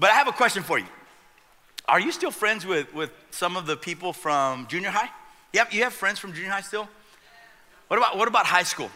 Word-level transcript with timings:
but 0.00 0.10
I 0.10 0.14
have 0.14 0.26
a 0.26 0.32
question 0.32 0.62
for 0.62 0.78
you. 0.78 0.86
Are 1.86 2.00
you 2.00 2.10
still 2.10 2.30
friends 2.30 2.66
with, 2.66 2.92
with 2.94 3.10
some 3.30 3.56
of 3.56 3.66
the 3.66 3.76
people 3.76 4.12
from 4.12 4.66
junior 4.66 4.90
high? 4.90 5.10
Have, 5.54 5.72
you 5.72 5.82
have 5.84 5.92
friends 5.92 6.18
from 6.18 6.32
junior 6.32 6.50
high 6.50 6.62
still? 6.62 6.88
What 7.88 7.98
about, 7.98 8.16
what 8.16 8.26
about 8.26 8.46
high 8.46 8.62
school? 8.62 8.90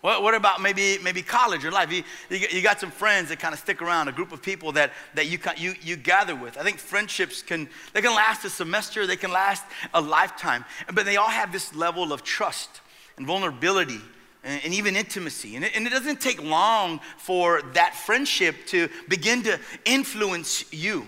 What, 0.00 0.22
what 0.22 0.34
about 0.34 0.62
maybe, 0.62 0.98
maybe 1.02 1.22
college 1.22 1.64
or 1.64 1.72
life? 1.72 1.92
You, 1.92 2.04
you, 2.30 2.46
you 2.50 2.62
got 2.62 2.78
some 2.78 2.90
friends 2.90 3.28
that 3.30 3.40
kind 3.40 3.52
of 3.52 3.58
stick 3.58 3.82
around, 3.82 4.08
a 4.08 4.12
group 4.12 4.32
of 4.32 4.40
people 4.40 4.72
that, 4.72 4.92
that 5.14 5.26
you, 5.26 5.38
you, 5.56 5.74
you 5.82 5.96
gather 5.96 6.36
with. 6.36 6.56
I 6.56 6.62
think 6.62 6.78
friendships 6.78 7.42
can, 7.42 7.68
they 7.92 8.00
can 8.00 8.14
last 8.14 8.44
a 8.44 8.50
semester, 8.50 9.06
they 9.06 9.16
can 9.16 9.32
last 9.32 9.64
a 9.92 10.00
lifetime, 10.00 10.64
but 10.94 11.04
they 11.04 11.16
all 11.16 11.28
have 11.28 11.52
this 11.52 11.74
level 11.74 12.12
of 12.12 12.22
trust 12.22 12.80
and 13.16 13.26
vulnerability 13.26 14.00
and, 14.48 14.74
even 14.74 14.96
intimacy. 14.96 15.56
And 15.56 15.64
it, 15.64 15.72
and 15.74 15.86
it 15.86 15.90
doesn't 15.90 16.20
take 16.20 16.42
long 16.42 17.00
for 17.16 17.62
that 17.74 17.94
friendship 17.94 18.56
to 18.68 18.88
begin 19.08 19.42
to 19.44 19.58
influence 19.84 20.70
you 20.72 21.06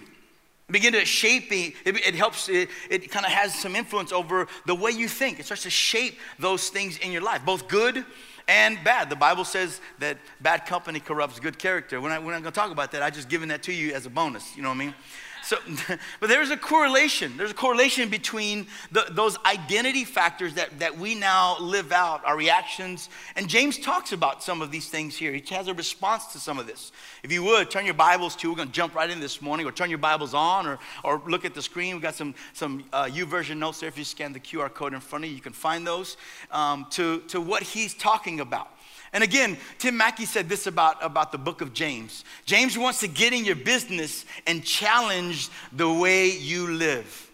begin 0.70 0.92
to 0.92 1.04
shape 1.04 1.50
it, 1.50 1.74
it 1.84 2.14
helps 2.14 2.48
it, 2.48 2.68
it 2.88 3.10
kind 3.10 3.26
of 3.26 3.32
has 3.32 3.52
some 3.52 3.74
influence 3.74 4.12
over 4.12 4.46
the 4.66 4.74
way 4.74 4.92
you 4.92 5.08
think. 5.08 5.40
It 5.40 5.46
starts 5.46 5.64
to 5.64 5.70
shape 5.70 6.16
those 6.38 6.68
things 6.68 6.96
in 6.98 7.10
your 7.10 7.22
life 7.22 7.44
both 7.44 7.66
good 7.66 8.04
and 8.46 8.78
bad. 8.84 9.10
The 9.10 9.16
bible 9.16 9.44
says 9.44 9.80
that 9.98 10.18
bad 10.40 10.66
company 10.66 11.00
corrupts 11.00 11.40
good 11.40 11.58
character. 11.58 12.00
We're 12.00 12.10
not, 12.10 12.22
not 12.22 12.30
going 12.30 12.44
to 12.44 12.50
talk 12.52 12.70
about 12.70 12.92
that. 12.92 13.02
I 13.02 13.10
just 13.10 13.28
given 13.28 13.48
that 13.48 13.64
to 13.64 13.72
you 13.72 13.94
as 13.94 14.06
a 14.06 14.10
bonus 14.10 14.56
you 14.56 14.62
know 14.62 14.68
what 14.68 14.76
i 14.76 14.78
mean 14.78 14.94
so, 15.42 15.58
but 16.20 16.28
there's 16.28 16.50
a 16.50 16.56
correlation. 16.56 17.36
There's 17.36 17.50
a 17.50 17.54
correlation 17.54 18.08
between 18.08 18.66
the, 18.92 19.06
those 19.10 19.36
identity 19.44 20.04
factors 20.04 20.54
that, 20.54 20.78
that 20.78 20.96
we 20.98 21.14
now 21.14 21.58
live 21.58 21.92
out, 21.92 22.24
our 22.24 22.36
reactions. 22.36 23.08
And 23.36 23.48
James 23.48 23.78
talks 23.78 24.12
about 24.12 24.42
some 24.42 24.62
of 24.62 24.70
these 24.70 24.88
things 24.88 25.16
here. 25.16 25.32
He 25.32 25.42
has 25.54 25.68
a 25.68 25.74
response 25.74 26.26
to 26.32 26.38
some 26.38 26.58
of 26.58 26.66
this. 26.66 26.92
If 27.22 27.32
you 27.32 27.42
would, 27.44 27.70
turn 27.70 27.84
your 27.84 27.94
Bibles 27.94 28.36
to, 28.36 28.50
we're 28.50 28.56
going 28.56 28.68
to 28.68 28.74
jump 28.74 28.94
right 28.94 29.10
in 29.10 29.20
this 29.20 29.40
morning, 29.42 29.66
or 29.66 29.72
turn 29.72 29.90
your 29.90 29.98
Bibles 29.98 30.34
on, 30.34 30.66
or, 30.66 30.78
or 31.04 31.22
look 31.26 31.44
at 31.44 31.54
the 31.54 31.62
screen. 31.62 31.94
We've 31.94 32.02
got 32.02 32.14
some, 32.14 32.34
some 32.52 32.84
uh, 32.92 33.04
YouVersion 33.04 33.58
notes 33.58 33.80
there. 33.80 33.88
If 33.88 33.98
you 33.98 34.04
scan 34.04 34.32
the 34.32 34.40
QR 34.40 34.72
code 34.72 34.94
in 34.94 35.00
front 35.00 35.24
of 35.24 35.30
you, 35.30 35.36
you 35.36 35.42
can 35.42 35.52
find 35.52 35.86
those 35.86 36.16
um, 36.50 36.86
to, 36.90 37.20
to 37.28 37.40
what 37.40 37.62
he's 37.62 37.94
talking 37.94 38.40
about. 38.40 38.70
And 39.12 39.24
again, 39.24 39.56
Tim 39.78 39.96
Mackie 39.96 40.24
said 40.24 40.48
this 40.48 40.66
about, 40.66 41.04
about 41.04 41.32
the 41.32 41.38
book 41.38 41.60
of 41.60 41.72
James. 41.72 42.24
James 42.44 42.78
wants 42.78 43.00
to 43.00 43.08
get 43.08 43.32
in 43.32 43.44
your 43.44 43.56
business 43.56 44.24
and 44.46 44.64
challenge 44.64 45.48
the 45.72 45.92
way 45.92 46.30
you 46.30 46.68
live. 46.68 47.30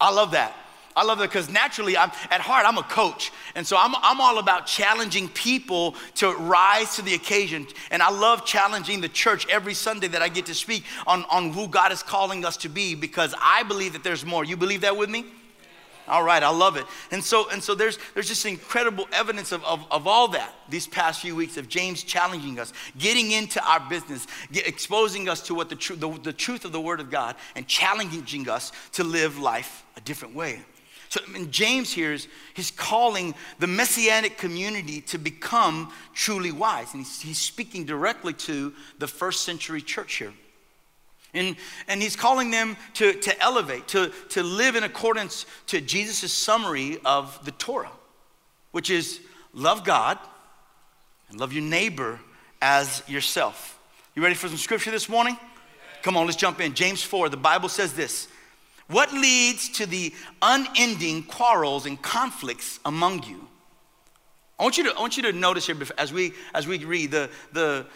I 0.00 0.12
love 0.12 0.32
that. 0.32 0.56
I 0.96 1.04
love 1.04 1.18
that 1.18 1.28
because 1.28 1.48
naturally, 1.48 1.96
I'm, 1.96 2.10
at 2.30 2.40
heart, 2.40 2.66
I'm 2.66 2.76
a 2.76 2.82
coach. 2.82 3.30
And 3.54 3.64
so 3.64 3.76
I'm, 3.78 3.94
I'm 4.02 4.20
all 4.20 4.38
about 4.38 4.66
challenging 4.66 5.28
people 5.28 5.94
to 6.16 6.32
rise 6.32 6.96
to 6.96 7.02
the 7.02 7.14
occasion. 7.14 7.68
And 7.92 8.02
I 8.02 8.10
love 8.10 8.44
challenging 8.44 9.00
the 9.00 9.08
church 9.08 9.46
every 9.48 9.74
Sunday 9.74 10.08
that 10.08 10.22
I 10.22 10.28
get 10.28 10.46
to 10.46 10.54
speak 10.54 10.84
on, 11.06 11.24
on 11.30 11.52
who 11.52 11.68
God 11.68 11.92
is 11.92 12.02
calling 12.02 12.44
us 12.44 12.56
to 12.58 12.68
be 12.68 12.96
because 12.96 13.34
I 13.40 13.62
believe 13.62 13.92
that 13.92 14.02
there's 14.02 14.26
more. 14.26 14.44
You 14.44 14.56
believe 14.56 14.80
that 14.80 14.96
with 14.96 15.10
me? 15.10 15.26
All 16.10 16.24
right, 16.24 16.42
I 16.42 16.50
love 16.50 16.76
it. 16.76 16.84
And 17.12 17.22
so, 17.22 17.48
and 17.50 17.62
so 17.62 17.76
there's, 17.76 17.98
there's 18.14 18.26
just 18.26 18.44
incredible 18.44 19.06
evidence 19.12 19.52
of, 19.52 19.64
of, 19.64 19.86
of 19.92 20.08
all 20.08 20.26
that 20.28 20.52
these 20.68 20.88
past 20.88 21.20
few 21.20 21.36
weeks 21.36 21.56
of 21.56 21.68
James 21.68 22.02
challenging 22.02 22.58
us, 22.58 22.72
getting 22.98 23.30
into 23.30 23.64
our 23.64 23.80
business, 23.88 24.26
get, 24.50 24.66
exposing 24.66 25.28
us 25.28 25.40
to 25.42 25.54
what 25.54 25.68
the, 25.68 25.76
tr- 25.76 25.94
the, 25.94 26.10
the 26.22 26.32
truth 26.32 26.64
of 26.64 26.72
the 26.72 26.80
Word 26.80 26.98
of 26.98 27.10
God, 27.10 27.36
and 27.54 27.66
challenging 27.68 28.48
us 28.48 28.72
to 28.92 29.04
live 29.04 29.38
life 29.38 29.84
a 29.96 30.00
different 30.00 30.34
way. 30.34 30.60
So 31.10 31.20
James 31.50 31.92
here 31.92 32.12
is 32.12 32.28
he's 32.54 32.70
calling 32.70 33.34
the 33.58 33.66
messianic 33.66 34.36
community 34.36 35.00
to 35.02 35.18
become 35.18 35.92
truly 36.14 36.52
wise. 36.52 36.92
And 36.92 37.02
he's, 37.02 37.20
he's 37.20 37.38
speaking 37.38 37.84
directly 37.84 38.32
to 38.34 38.72
the 38.98 39.08
first 39.08 39.44
century 39.44 39.80
church 39.80 40.14
here. 40.14 40.32
And, 41.32 41.56
and 41.86 42.02
he's 42.02 42.16
calling 42.16 42.50
them 42.50 42.76
to, 42.94 43.12
to 43.12 43.40
elevate, 43.40 43.88
to, 43.88 44.12
to 44.30 44.42
live 44.42 44.74
in 44.74 44.84
accordance 44.84 45.46
to 45.68 45.80
Jesus' 45.80 46.32
summary 46.32 46.98
of 47.04 47.44
the 47.44 47.52
Torah, 47.52 47.92
which 48.72 48.90
is 48.90 49.20
love 49.52 49.84
God 49.84 50.18
and 51.30 51.38
love 51.38 51.52
your 51.52 51.62
neighbor 51.62 52.18
as 52.60 53.02
yourself. 53.06 53.78
You 54.14 54.22
ready 54.22 54.34
for 54.34 54.48
some 54.48 54.56
scripture 54.56 54.90
this 54.90 55.08
morning? 55.08 55.38
Come 56.02 56.16
on, 56.16 56.26
let's 56.26 56.36
jump 56.36 56.60
in. 56.60 56.74
James 56.74 57.02
4, 57.02 57.28
the 57.28 57.36
Bible 57.36 57.68
says 57.68 57.92
this 57.92 58.28
What 58.88 59.12
leads 59.12 59.68
to 59.70 59.86
the 59.86 60.12
unending 60.42 61.22
quarrels 61.24 61.86
and 61.86 62.00
conflicts 62.00 62.80
among 62.84 63.22
you? 63.24 63.46
I 64.58 64.62
want 64.62 64.76
you 64.76 64.84
to, 64.84 64.94
I 64.94 65.00
want 65.00 65.16
you 65.16 65.22
to 65.22 65.32
notice 65.32 65.66
here 65.66 65.76
as 65.96 66.12
we, 66.12 66.34
as 66.54 66.66
we 66.66 66.84
read 66.84 67.12
the, 67.12 67.30
the, 67.52 67.86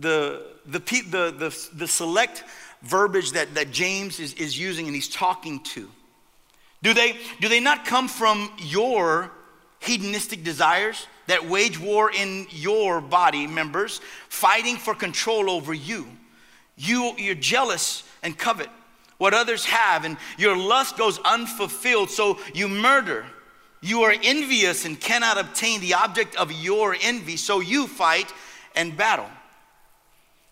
the, 0.00 0.46
the, 0.66 0.78
the, 0.78 1.34
the, 1.38 1.68
the 1.74 1.86
select 1.86 2.42
verbiage 2.86 3.32
that, 3.32 3.54
that 3.54 3.70
James 3.70 4.20
is, 4.20 4.34
is 4.34 4.58
using 4.58 4.86
and 4.86 4.94
he's 4.94 5.08
talking 5.08 5.60
to? 5.60 5.90
Do 6.82 6.94
they, 6.94 7.16
do 7.40 7.48
they 7.48 7.60
not 7.60 7.84
come 7.84 8.08
from 8.08 8.50
your 8.58 9.30
hedonistic 9.80 10.44
desires 10.44 11.06
that 11.26 11.48
wage 11.48 11.78
war 11.78 12.10
in 12.12 12.46
your 12.50 13.00
body 13.00 13.46
members, 13.46 14.00
fighting 14.28 14.76
for 14.76 14.94
control 14.94 15.50
over 15.50 15.74
you? 15.74 16.06
you 16.76 17.14
you're 17.16 17.34
jealous 17.34 18.04
and 18.22 18.36
covet 18.36 18.68
what 19.18 19.32
others 19.32 19.64
have, 19.64 20.04
and 20.04 20.18
your 20.36 20.54
lust 20.54 20.98
goes 20.98 21.18
unfulfilled, 21.20 22.10
so 22.10 22.38
you 22.52 22.68
murder. 22.68 23.24
You 23.80 24.02
are 24.02 24.14
envious 24.22 24.84
and 24.84 25.00
cannot 25.00 25.38
obtain 25.38 25.80
the 25.80 25.94
object 25.94 26.36
of 26.36 26.52
your 26.52 26.94
envy, 27.00 27.38
so 27.38 27.60
you 27.60 27.86
fight 27.86 28.30
and 28.74 28.94
battle. 28.94 29.28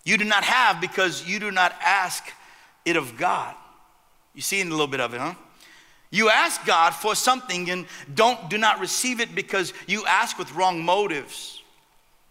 You 0.05 0.19
do 0.19 0.25
not 0.25 0.45
have 0.45 0.81
because 0.81 1.27
you 1.27 1.41
do 1.41 1.51
not 1.51 1.75
ask 1.83 2.25
it 2.85 2.97
of 2.97 3.17
God. 3.17 3.55
You 4.35 4.43
see 4.43 4.61
a 4.61 4.65
little 4.65 4.87
bit 4.87 5.01
of 5.01 5.15
it, 5.15 5.21
huh? 5.21 5.35
You 6.11 6.29
ask 6.29 6.65
God 6.65 6.91
for 6.91 7.15
something 7.15 7.71
and 7.71 7.87
don't 8.15 8.49
do 8.49 8.59
not 8.59 8.79
receive 8.79 9.21
it 9.21 9.35
because 9.35 9.73
you 9.87 10.07
ask 10.07 10.39
with 10.39 10.55
wrong 10.55 10.85
motives, 10.85 11.63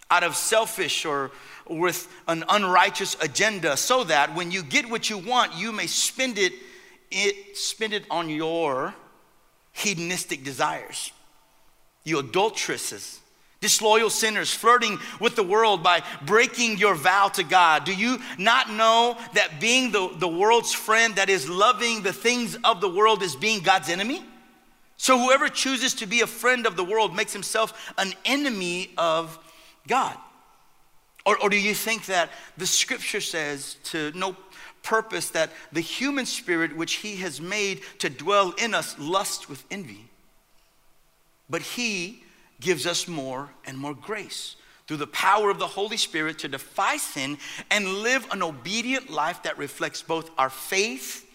out 0.10 0.24
of 0.24 0.36
selfish 0.36 1.06
or 1.06 1.32
with 1.68 2.08
an 2.28 2.44
unrighteous 2.48 3.18
agenda, 3.20 3.76
so 3.76 4.04
that 4.04 4.36
when 4.36 4.52
you 4.52 4.64
get 4.64 4.90
what 4.90 5.10
you 5.10 5.18
want, 5.18 5.56
you 5.56 5.72
may 5.72 5.88
spend 5.88 6.38
it, 6.38 6.54
it 7.12 7.58
spend 7.58 7.94
it 7.94 8.06
on 8.10 8.30
your 8.30 8.94
hedonistic 9.72 10.44
desires. 10.44 11.12
You 12.04 12.20
adulteresses 12.20 13.20
disloyal 13.64 14.10
sinners, 14.10 14.54
flirting 14.54 15.00
with 15.22 15.38
the 15.38 15.42
world 15.42 15.82
by 15.82 16.04
breaking 16.26 16.78
your 16.78 16.94
vow 16.94 17.30
to 17.30 17.44
God? 17.44 17.86
Do 17.86 17.96
you 17.96 18.20
not 18.38 18.70
know 18.70 19.18
that 19.36 19.62
being 19.62 19.92
the, 19.92 20.12
the 20.18 20.28
world's 20.28 20.74
friend, 20.74 21.16
that 21.16 21.30
is 21.30 21.50
loving 21.50 22.04
the 22.04 22.12
things 22.12 22.58
of 22.66 22.82
the 22.82 22.90
world, 22.90 23.24
is 23.24 23.38
being 23.38 23.62
God's 23.62 23.88
enemy? 23.90 24.22
So 24.98 25.18
whoever 25.18 25.48
chooses 25.48 25.94
to 25.96 26.06
be 26.06 26.22
a 26.22 26.28
friend 26.28 26.68
of 26.68 26.76
the 26.76 26.84
world 26.84 27.16
makes 27.16 27.32
himself 27.32 27.94
an 27.98 28.14
enemy 28.26 28.92
of 28.98 29.40
God. 29.88 30.18
Or, 31.26 31.38
or 31.42 31.50
do 31.50 31.58
you 31.58 31.74
think 31.74 32.08
that 32.08 32.32
the 32.58 32.68
scripture 32.68 33.22
says 33.22 33.78
to 33.86 34.12
no 34.14 34.36
purpose 34.82 35.30
that 35.30 35.52
the 35.72 35.80
human 35.80 36.26
spirit 36.26 36.76
which 36.76 36.96
he 36.96 37.16
has 37.18 37.40
made 37.40 37.82
to 38.00 38.10
dwell 38.10 38.52
in 38.58 38.74
us 38.74 39.00
lusts 39.00 39.48
with 39.48 39.64
envy? 39.72 40.10
But 41.50 41.62
he 41.62 42.23
gives 42.64 42.88
us 42.88 43.08
more 43.08 43.50
and 43.66 43.78
more 43.78 43.94
grace 43.94 44.56
through 44.88 44.98
the 44.98 45.08
power 45.08 45.50
of 45.50 45.60
the 45.60 45.68
Holy 45.68 45.98
Spirit 45.98 46.40
to 46.40 46.48
defy 46.48 46.98
sin 46.98 47.38
and 47.70 47.88
live 48.00 48.28
an 48.32 48.42
obedient 48.42 49.10
life 49.10 49.44
that 49.44 49.58
reflects 49.58 50.02
both 50.02 50.30
our 50.38 50.50
faith 50.50 51.30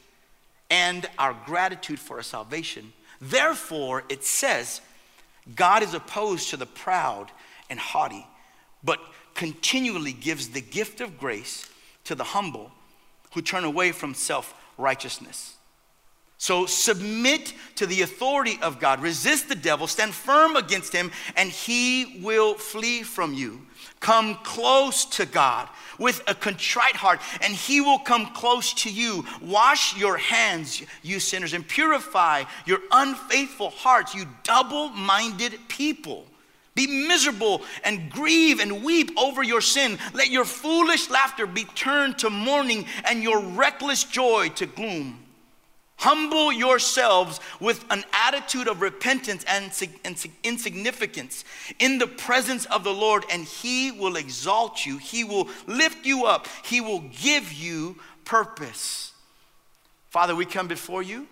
and 0.70 1.06
our 1.18 1.34
gratitude 1.46 1.98
for 1.98 2.16
our 2.16 2.22
salvation. 2.22 2.92
Therefore, 3.20 4.04
it 4.08 4.24
says, 4.24 4.80
God 5.54 5.82
is 5.82 5.94
opposed 5.94 6.50
to 6.50 6.56
the 6.56 6.66
proud 6.66 7.30
and 7.70 7.78
haughty, 7.78 8.26
but 8.82 9.00
continually 9.34 10.12
gives 10.12 10.48
the 10.48 10.60
gift 10.60 11.00
of 11.00 11.18
grace 11.18 11.68
to 12.04 12.14
the 12.14 12.24
humble 12.24 12.72
who 13.34 13.42
turn 13.42 13.64
away 13.64 13.92
from 13.92 14.14
self 14.14 14.54
righteousness. 14.76 15.57
So 16.40 16.66
submit 16.66 17.52
to 17.74 17.86
the 17.86 18.02
authority 18.02 18.58
of 18.62 18.78
God. 18.78 19.02
Resist 19.02 19.48
the 19.48 19.56
devil. 19.56 19.88
Stand 19.88 20.14
firm 20.14 20.54
against 20.54 20.92
him, 20.92 21.10
and 21.36 21.50
he 21.50 22.20
will 22.22 22.54
flee 22.54 23.02
from 23.02 23.34
you. 23.34 23.62
Come 23.98 24.36
close 24.44 25.04
to 25.04 25.26
God 25.26 25.68
with 25.98 26.22
a 26.28 26.34
contrite 26.36 26.94
heart, 26.94 27.20
and 27.40 27.52
he 27.52 27.80
will 27.80 27.98
come 27.98 28.26
close 28.26 28.72
to 28.74 28.90
you. 28.90 29.24
Wash 29.42 29.96
your 29.96 30.16
hands, 30.16 30.80
you 31.02 31.18
sinners, 31.18 31.54
and 31.54 31.66
purify 31.66 32.44
your 32.66 32.78
unfaithful 32.92 33.70
hearts, 33.70 34.14
you 34.14 34.24
double 34.44 34.90
minded 34.90 35.58
people. 35.66 36.24
Be 36.76 36.86
miserable 37.08 37.62
and 37.82 38.08
grieve 38.08 38.60
and 38.60 38.84
weep 38.84 39.10
over 39.18 39.42
your 39.42 39.60
sin. 39.60 39.98
Let 40.14 40.30
your 40.30 40.44
foolish 40.44 41.10
laughter 41.10 41.48
be 41.48 41.64
turned 41.64 42.18
to 42.18 42.30
mourning 42.30 42.86
and 43.04 43.24
your 43.24 43.40
reckless 43.40 44.04
joy 44.04 44.50
to 44.50 44.66
gloom. 44.66 45.18
Humble 45.98 46.52
yourselves 46.52 47.40
with 47.60 47.84
an 47.90 48.04
attitude 48.12 48.68
of 48.68 48.80
repentance 48.80 49.44
and 49.48 49.72
insignificance 50.44 51.44
in 51.80 51.98
the 51.98 52.06
presence 52.06 52.66
of 52.66 52.84
the 52.84 52.94
Lord, 52.94 53.24
and 53.30 53.44
He 53.44 53.90
will 53.90 54.14
exalt 54.14 54.86
you. 54.86 54.98
He 54.98 55.24
will 55.24 55.48
lift 55.66 56.06
you 56.06 56.24
up. 56.24 56.46
He 56.64 56.80
will 56.80 57.00
give 57.20 57.52
you 57.52 57.96
purpose. 58.24 59.12
Father, 60.10 60.36
we 60.36 60.44
come 60.44 60.68
before 60.68 61.02
you. 61.02 61.26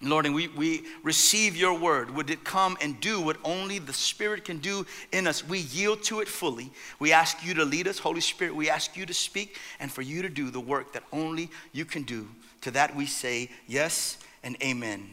Lord, 0.00 0.26
and 0.26 0.34
we, 0.34 0.48
we 0.48 0.84
receive 1.02 1.56
your 1.56 1.76
word. 1.76 2.10
Would 2.10 2.30
it 2.30 2.44
come 2.44 2.76
and 2.80 3.00
do 3.00 3.20
what 3.20 3.36
only 3.44 3.78
the 3.78 3.92
Spirit 3.92 4.44
can 4.44 4.58
do 4.58 4.86
in 5.10 5.26
us? 5.26 5.46
We 5.46 5.60
yield 5.60 6.02
to 6.04 6.20
it 6.20 6.28
fully. 6.28 6.70
We 7.00 7.12
ask 7.12 7.44
you 7.44 7.54
to 7.54 7.64
lead 7.64 7.88
us, 7.88 7.98
Holy 7.98 8.20
Spirit. 8.20 8.54
We 8.54 8.70
ask 8.70 8.96
you 8.96 9.06
to 9.06 9.14
speak 9.14 9.58
and 9.80 9.90
for 9.90 10.02
you 10.02 10.22
to 10.22 10.28
do 10.28 10.50
the 10.50 10.60
work 10.60 10.92
that 10.92 11.02
only 11.12 11.50
you 11.72 11.84
can 11.84 12.04
do. 12.04 12.28
To 12.62 12.70
that 12.72 12.96
we 12.96 13.06
say 13.06 13.50
yes 13.66 14.18
and 14.42 14.56
amen. 14.62 15.08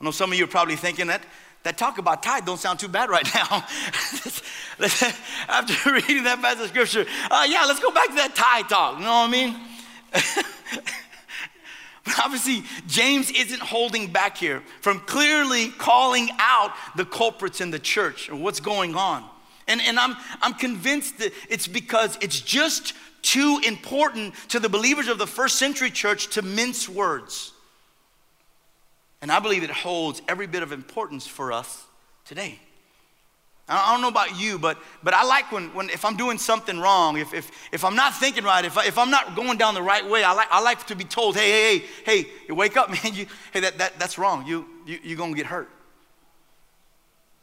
I 0.00 0.04
know 0.04 0.10
some 0.10 0.30
of 0.30 0.38
you 0.38 0.44
are 0.44 0.48
probably 0.48 0.76
thinking 0.76 1.06
that 1.06 1.22
that 1.62 1.76
talk 1.76 1.98
about 1.98 2.22
tithe 2.22 2.46
don't 2.46 2.60
sound 2.60 2.78
too 2.78 2.86
bad 2.86 3.10
right 3.10 3.28
now. 3.34 3.48
After 5.48 5.92
reading 5.92 6.22
that 6.22 6.38
passage 6.40 6.62
of 6.62 6.68
scripture, 6.68 7.06
uh, 7.28 7.44
yeah, 7.48 7.64
let's 7.64 7.80
go 7.80 7.90
back 7.90 8.08
to 8.08 8.14
that 8.14 8.36
tithe 8.36 8.68
talk. 8.68 8.98
You 8.98 9.04
know 9.04 9.10
what 9.10 9.28
I 9.28 9.32
mean? 9.32 9.56
Obviously, 12.22 12.62
James 12.86 13.32
isn't 13.32 13.60
holding 13.60 14.12
back 14.12 14.36
here 14.36 14.62
from 14.80 15.00
clearly 15.00 15.70
calling 15.70 16.28
out 16.38 16.72
the 16.94 17.04
culprits 17.04 17.60
in 17.60 17.72
the 17.72 17.80
church 17.80 18.30
or 18.30 18.36
what's 18.36 18.60
going 18.60 18.94
on. 18.94 19.28
And, 19.66 19.80
and 19.80 19.98
I'm, 19.98 20.16
I'm 20.40 20.54
convinced 20.54 21.18
that 21.18 21.32
it's 21.50 21.66
because 21.66 22.16
it's 22.20 22.40
just 22.40 22.92
too 23.26 23.60
important 23.66 24.34
to 24.48 24.60
the 24.60 24.68
believers 24.68 25.08
of 25.08 25.18
the 25.18 25.26
first 25.26 25.58
century 25.58 25.90
church 25.90 26.28
to 26.28 26.42
mince 26.42 26.88
words. 26.88 27.52
And 29.20 29.32
I 29.32 29.40
believe 29.40 29.64
it 29.64 29.70
holds 29.70 30.22
every 30.28 30.46
bit 30.46 30.62
of 30.62 30.70
importance 30.70 31.26
for 31.26 31.52
us 31.52 31.84
today. 32.24 32.60
I 33.68 33.92
don't 33.92 34.00
know 34.00 34.08
about 34.08 34.38
you, 34.38 34.60
but, 34.60 34.78
but 35.02 35.12
I 35.12 35.24
like 35.24 35.50
when, 35.50 35.74
when 35.74 35.90
if 35.90 36.04
I'm 36.04 36.16
doing 36.16 36.38
something 36.38 36.78
wrong, 36.78 37.18
if, 37.18 37.34
if, 37.34 37.50
if 37.72 37.84
I'm 37.84 37.96
not 37.96 38.14
thinking 38.14 38.44
right, 38.44 38.64
if, 38.64 38.78
I, 38.78 38.86
if 38.86 38.96
I'm 38.96 39.10
not 39.10 39.34
going 39.34 39.58
down 39.58 39.74
the 39.74 39.82
right 39.82 40.08
way, 40.08 40.22
I 40.22 40.32
like, 40.32 40.46
I 40.52 40.60
like 40.60 40.86
to 40.86 40.94
be 40.94 41.02
told, 41.02 41.34
hey, 41.34 41.50
hey, 41.50 41.84
hey, 42.04 42.26
hey, 42.46 42.52
wake 42.52 42.76
up, 42.76 42.90
man. 43.04 43.12
You, 43.12 43.26
hey, 43.52 43.60
that, 43.60 43.78
that, 43.78 43.98
that's 43.98 44.18
wrong. 44.18 44.46
You, 44.46 44.66
you, 44.86 45.00
you're 45.02 45.16
going 45.16 45.32
to 45.32 45.36
get 45.36 45.46
hurt. 45.46 45.68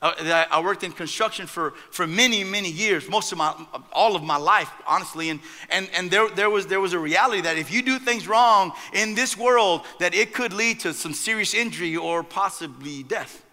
Uh, 0.04 0.14
I, 0.20 0.58
I 0.58 0.62
worked 0.62 0.84
in 0.84 0.92
construction 0.92 1.48
for, 1.48 1.72
for 1.90 2.06
many, 2.06 2.44
many 2.44 2.70
years, 2.70 3.08
most 3.08 3.32
of 3.32 3.38
my, 3.38 3.56
all 3.94 4.18
of 4.18 4.22
my 4.22 4.36
life, 4.36 4.70
honestly. 4.86 5.30
And, 5.30 5.40
and, 5.70 5.90
and 5.96 6.12
there, 6.12 6.30
there, 6.30 6.50
was, 6.50 6.68
there 6.68 6.82
was 6.82 6.92
a 6.92 7.00
reality 7.00 7.40
that 7.40 7.58
if 7.58 7.72
you 7.72 7.82
do 7.82 7.98
things 8.00 8.28
wrong 8.28 8.74
in 8.92 9.16
this 9.16 9.38
world, 9.38 9.86
that 10.00 10.14
it 10.14 10.34
could 10.34 10.52
lead 10.52 10.82
to 10.82 10.94
some 10.94 11.14
serious 11.14 11.54
injury 11.54 11.96
or 11.96 12.22
possibly 12.22 13.04
death. 13.04 13.46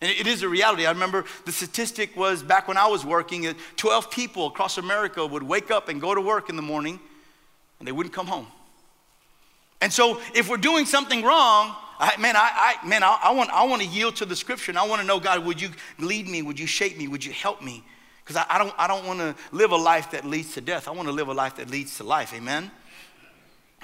And 0.00 0.10
it 0.10 0.26
is 0.26 0.42
a 0.42 0.48
reality. 0.48 0.84
I 0.84 0.90
remember 0.90 1.24
the 1.44 1.52
statistic 1.52 2.16
was 2.16 2.42
back 2.42 2.66
when 2.66 2.76
I 2.76 2.88
was 2.88 3.04
working, 3.04 3.46
uh, 3.46 3.52
12 3.76 4.10
people 4.10 4.48
across 4.48 4.78
America 4.78 5.24
would 5.24 5.44
wake 5.44 5.70
up 5.70 5.88
and 5.88 6.00
go 6.00 6.12
to 6.12 6.20
work 6.20 6.50
in 6.50 6.56
the 6.56 6.62
morning 6.62 6.98
and 7.78 7.86
they 7.86 7.92
wouldn't 7.92 8.14
come 8.14 8.26
home. 8.26 8.48
And 9.80 9.92
so 9.92 10.20
if 10.34 10.48
we're 10.48 10.56
doing 10.56 10.86
something 10.86 11.22
wrong, 11.22 11.76
I, 12.00 12.16
man, 12.16 12.34
I, 12.34 12.76
I 12.82 12.86
man, 12.86 13.02
I, 13.02 13.18
I, 13.24 13.32
want, 13.32 13.50
I 13.50 13.64
want 13.64 13.82
to 13.82 13.88
yield 13.88 14.16
to 14.16 14.24
the 14.24 14.34
scripture 14.34 14.72
and 14.72 14.78
I 14.78 14.86
want 14.86 15.02
to 15.02 15.06
know, 15.06 15.20
God, 15.20 15.44
would 15.44 15.60
you 15.60 15.68
lead 15.98 16.26
me? 16.26 16.40
Would 16.40 16.58
you 16.58 16.66
shape 16.66 16.96
me? 16.96 17.06
Would 17.06 17.22
you 17.22 17.32
help 17.32 17.62
me? 17.62 17.84
Because 18.24 18.36
I, 18.36 18.46
I, 18.48 18.58
don't, 18.58 18.74
I 18.78 18.86
don't 18.86 19.06
want 19.06 19.18
to 19.20 19.34
live 19.52 19.72
a 19.72 19.76
life 19.76 20.12
that 20.12 20.24
leads 20.24 20.54
to 20.54 20.62
death. 20.62 20.88
I 20.88 20.92
want 20.92 21.08
to 21.08 21.12
live 21.12 21.28
a 21.28 21.34
life 21.34 21.56
that 21.56 21.68
leads 21.68 21.98
to 21.98 22.04
life. 22.04 22.32
Amen? 22.32 22.70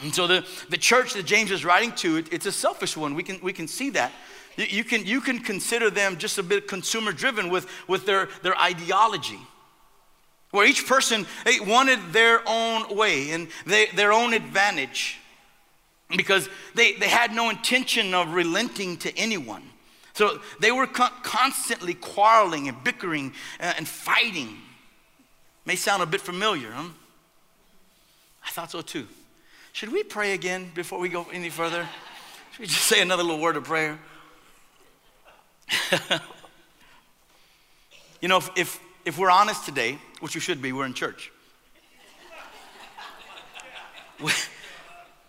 And 0.03 0.15
so 0.15 0.27
the, 0.27 0.47
the 0.71 0.79
church 0.79 1.13
that 1.13 1.27
James 1.27 1.51
is 1.51 1.63
writing 1.63 1.93
to, 1.97 2.17
it, 2.17 2.33
it's 2.33 2.47
a 2.47 2.53
selfish 2.53 2.97
one. 2.97 3.15
We 3.15 3.23
can, 3.23 3.39
we 3.43 3.53
can 3.53 3.69
see 3.69 3.91
that. 3.91 4.13
You, 4.57 4.65
you, 4.65 4.85
can, 4.85 5.05
you 5.05 5.21
can 5.21 5.39
consider 5.39 5.91
them 5.91 6.17
just 6.17 6.39
a 6.39 6.43
bit 6.43 6.69
consumer 6.69 7.13
driven 7.13 7.51
with, 7.51 7.69
with 7.87 8.07
their, 8.07 8.31
their 8.43 8.59
ideology. 8.59 9.41
Where 10.53 10.67
each 10.67 10.87
person 10.87 11.27
wanted 11.67 11.99
their 12.13 12.41
own 12.47 12.97
way 12.97 13.33
and 13.33 13.49
they, 13.67 13.87
their 13.87 14.13
own 14.13 14.33
advantage 14.33 15.19
because 16.15 16.49
they, 16.75 16.93
they 16.93 17.09
had 17.09 17.33
no 17.33 17.51
intention 17.51 18.15
of 18.15 18.33
relenting 18.33 18.97
to 18.99 19.17
anyone. 19.19 19.63
So 20.13 20.41
they 20.61 20.71
were 20.71 20.87
con- 20.87 21.13
constantly 21.23 21.95
quarreling 21.95 22.69
and 22.69 22.85
bickering 22.85 23.33
uh, 23.61 23.75
and 23.77 23.87
fighting. 23.87 24.57
May 25.65 25.77
sound 25.77 26.03
a 26.03 26.07
bit 26.07 26.21
familiar, 26.21 26.71
huh? 26.71 26.89
I 28.47 28.51
thought 28.51 28.71
so 28.71 28.83
too. 28.83 29.07
Should 29.73 29.93
we 29.93 30.03
pray 30.03 30.33
again 30.33 30.71
before 30.75 30.99
we 30.99 31.09
go 31.09 31.27
any 31.33 31.51
further? 31.51 31.87
Should 32.53 32.61
we 32.61 32.67
just 32.67 32.85
say 32.85 33.03
another 33.03 33.23
little 33.23 33.41
word 33.41 33.57
of 33.57 33.65
prayer? 33.65 33.99
you 38.23 38.29
know, 38.29 38.39
if, 38.39 38.51
if, 38.57 38.81
if, 39.05 39.19
we're 39.19 39.31
honest 39.31 39.67
today, 39.67 39.99
which 40.21 40.35
we 40.35 40.41
should 40.41 40.63
be, 40.63 40.73
we're 40.73 40.87
in 40.87 40.95
church. 40.95 41.31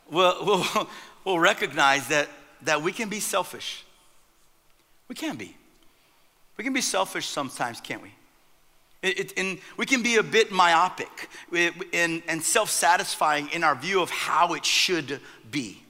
we, 0.09 0.17
we'll, 0.17 0.45
we'll, 0.45 0.89
we'll 1.25 1.39
recognize 1.39 2.07
that, 2.07 2.29
that 2.63 2.81
we 2.81 2.91
can 2.91 3.09
be 3.09 3.19
selfish. 3.19 3.85
We 5.07 5.15
can 5.15 5.35
be. 5.35 5.55
We 6.57 6.63
can 6.63 6.73
be 6.73 6.81
selfish 6.81 7.27
sometimes, 7.27 7.79
can't 7.81 8.01
we? 8.01 8.11
It, 9.03 9.19
it, 9.19 9.33
and 9.37 9.59
we 9.77 9.85
can 9.85 10.01
be 10.01 10.15
a 10.15 10.23
bit 10.23 10.51
myopic 10.51 11.29
and, 11.93 12.23
and 12.27 12.41
self 12.41 12.69
satisfying 12.69 13.47
in 13.49 13.63
our 13.63 13.75
view 13.75 14.01
of 14.01 14.09
how 14.09 14.53
it 14.53 14.65
should 14.65 15.19
be, 15.51 15.83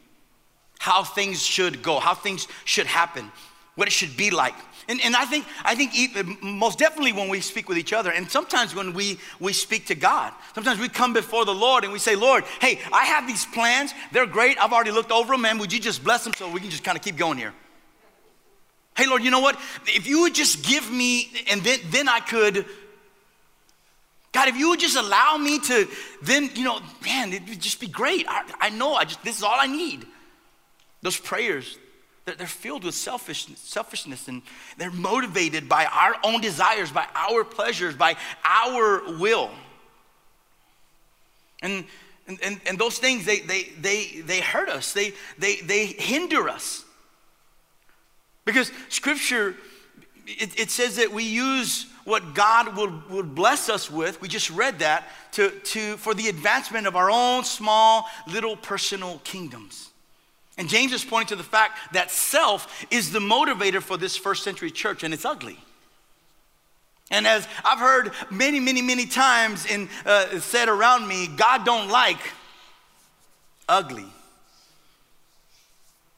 how 0.80 1.04
things 1.04 1.42
should 1.42 1.81
go, 1.81 2.00
how 2.00 2.13
things 2.13 2.48
should 2.66 2.86
happen 2.86 3.31
what 3.77 3.88
it 3.88 3.91
should 3.91 4.18
be 4.18 4.31
like. 4.31 4.56
And, 4.89 5.00
and 5.03 5.15
I 5.15 5.25
think, 5.25 5.45
I 5.63 5.75
think 5.75 6.44
most 6.44 6.79
definitely 6.79 7.13
when 7.13 7.29
we 7.29 7.41
speak 7.41 7.69
with 7.69 7.77
each 7.77 7.94
other, 7.94 8.12
and 8.12 8.29
sometimes 8.29 8.74
when 8.74 8.94
we, 8.94 9.19
we 9.39 9.53
speak 9.53 9.85
to 9.88 9.95
God, 9.95 10.33
sometimes 10.56 10.79
we 10.79 10.89
come 10.89 11.13
before 11.13 11.45
the 11.45 11.53
Lord 11.53 11.83
and 11.83 11.94
we 11.94 12.00
say, 12.00 12.15
Lord, 12.15 12.44
hey, 12.59 12.79
I 12.91 13.06
have 13.06 13.27
these 13.27 13.45
plans. 13.45 13.94
They're 14.12 14.25
great. 14.25 14.57
I've 14.59 14.74
already 14.74 14.91
looked 14.91 15.12
over 15.12 15.33
them, 15.33 15.41
man. 15.41 15.57
Would 15.59 15.71
you 15.71 15.79
just 15.79 16.03
bless 16.03 16.24
them 16.24 16.33
so 16.33 16.50
we 16.50 16.59
can 16.59 16.69
just 16.69 16.83
kind 16.83 16.97
of 16.97 17.03
keep 17.03 17.18
going 17.18 17.38
here? 17.38 17.53
Hey, 18.95 19.06
Lord, 19.06 19.24
you 19.24 19.29
know 19.29 19.41
what? 19.41 19.59
If 19.85 20.07
you 20.07 20.21
would 20.21 20.33
just 20.33 20.65
give 20.65 20.89
me, 20.89 21.29
and 21.51 21.62
then, 21.62 21.79
then 21.91 22.09
I 22.09 22.19
could, 22.19 22.65
God, 24.31 24.47
if 24.47 24.57
you 24.57 24.69
would 24.69 24.79
just 24.79 24.95
allow 24.95 25.38
me 25.38 25.59
to, 25.59 25.88
then, 26.24 26.50
you 26.56 26.63
know, 26.63 26.79
man, 27.03 27.33
it 27.33 27.47
would 27.47 27.62
just 27.62 27.79
be 27.79 27.88
great. 27.88 28.25
I, 28.27 28.44
I 28.59 28.69
know, 28.69 28.95
I 28.95 29.03
just, 29.03 29.21
this 29.24 29.38
is 29.38 29.44
all 29.44 29.57
I 29.59 29.68
need. 29.68 30.06
Those 31.01 31.19
prayers, 31.19 31.77
they're 32.36 32.48
filled 32.48 32.84
with 32.84 32.96
selfishness, 32.96 33.60
selfishness 33.60 34.27
and 34.27 34.41
they're 34.77 34.91
motivated 34.91 35.69
by 35.69 35.86
our 35.86 36.15
own 36.24 36.41
desires, 36.41 36.91
by 36.91 37.07
our 37.15 37.43
pleasures, 37.43 37.96
by 37.96 38.15
our 38.43 39.17
will. 39.17 39.50
And, 41.62 41.86
and, 42.27 42.60
and, 42.67 42.77
those 42.77 43.00
things, 43.00 43.25
they, 43.25 43.39
they, 43.39 43.63
they, 43.79 44.22
they 44.25 44.41
hurt 44.41 44.69
us, 44.69 44.93
they, 44.93 45.13
they, 45.39 45.57
they 45.62 45.86
hinder 45.86 46.50
us. 46.50 46.84
Because 48.46 48.72
scripture, 48.89 49.55
it, 50.25 50.60
it 50.60 50.69
says 50.69 50.98
that 50.98 51.12
we 51.12 51.24
use 51.24 51.88
what 52.03 52.36
God 52.36 52.77
would, 52.77 53.10
would 53.10 53.36
bless 53.36 53.69
us 53.69 53.89
with, 53.89 54.22
we 54.22 54.27
just 54.27 54.50
read 54.50 54.79
that, 54.79 55.07
to, 55.34 55.50
to, 55.50 55.98
for 55.98 56.13
the 56.13 56.27
advancement 56.27 56.88
of 56.88 56.96
our 56.96 57.10
own 57.10 57.43
small 57.43 58.05
little 58.27 58.55
personal 58.55 59.19
kingdoms. 59.24 59.89
And 60.58 60.68
James 60.68 60.92
is 60.92 61.06
pointing 61.06 61.28
to 61.30 61.36
the 61.36 61.44
fact 61.44 61.94
that 61.94 62.10
self 62.10 62.86
is 62.90 63.12
the 63.12 63.20
motivator 63.20 63.82
for 63.82 63.96
this 63.98 64.18
first 64.18 64.44
century 64.44 64.72
church, 64.72 65.04
and 65.04 65.14
it's 65.14 65.26
ugly. 65.26 65.58
And 67.10 67.26
as 67.26 67.48
I've 67.64 67.80
heard 67.80 68.12
many, 68.30 68.60
many, 68.60 68.82
many 68.82 69.06
times 69.06 69.66
in, 69.66 69.88
uh, 70.06 70.40
said 70.40 70.68
around 70.68 71.08
me, 71.08 71.28
God 71.28 71.64
don't 71.64 71.90
like 71.90 72.20
ugly. 73.70 74.08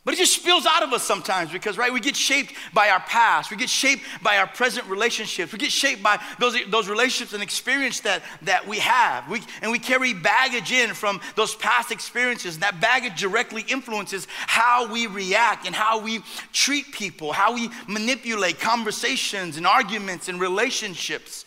But 0.10 0.16
it 0.16 0.22
just 0.22 0.42
spills 0.42 0.66
out 0.66 0.82
of 0.82 0.92
us 0.92 1.04
sometimes 1.04 1.52
because, 1.52 1.78
right, 1.78 1.94
we 1.94 2.00
get 2.00 2.16
shaped 2.16 2.56
by 2.74 2.90
our 2.90 3.00
past. 3.00 3.52
We 3.52 3.58
get 3.58 3.70
shaped 3.70 4.02
by 4.24 4.40
our 4.40 4.48
present 4.48 4.88
relationships. 4.88 5.52
We 5.54 5.60
get 5.60 5.72
shaped 5.72 6.02
by 6.02 6.20
those, 6.40 6.58
those 6.66 6.90
relationships 6.90 7.34
and 7.34 7.44
experience 7.44 8.00
that, 8.00 8.24
that 8.42 8.68
we 8.68 8.80
have. 8.80 9.30
We, 9.30 9.44
and 9.62 9.72
we 9.72 9.78
carry 9.78 10.16
baggage 10.16 10.72
in 10.72 10.96
from 10.96 11.22
those 11.36 11.54
past 11.54 11.92
experiences. 11.92 12.56
And 12.56 12.64
that 12.64 12.82
baggage 12.82 13.22
directly 13.22 13.64
influences 13.68 14.26
how 14.32 14.92
we 14.92 15.06
react 15.06 15.68
and 15.68 15.76
how 15.76 16.00
we 16.00 16.24
treat 16.54 16.92
people, 16.92 17.32
how 17.32 17.54
we 17.54 17.70
manipulate 17.88 18.60
conversations 18.60 19.58
and 19.58 19.68
arguments 19.68 20.28
and 20.28 20.40
relationships. 20.40 21.46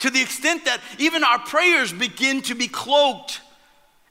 To 0.00 0.10
the 0.10 0.20
extent 0.20 0.64
that 0.64 0.80
even 0.98 1.22
our 1.22 1.38
prayers 1.38 1.92
begin 1.92 2.42
to 2.42 2.56
be 2.56 2.66
cloaked 2.66 3.42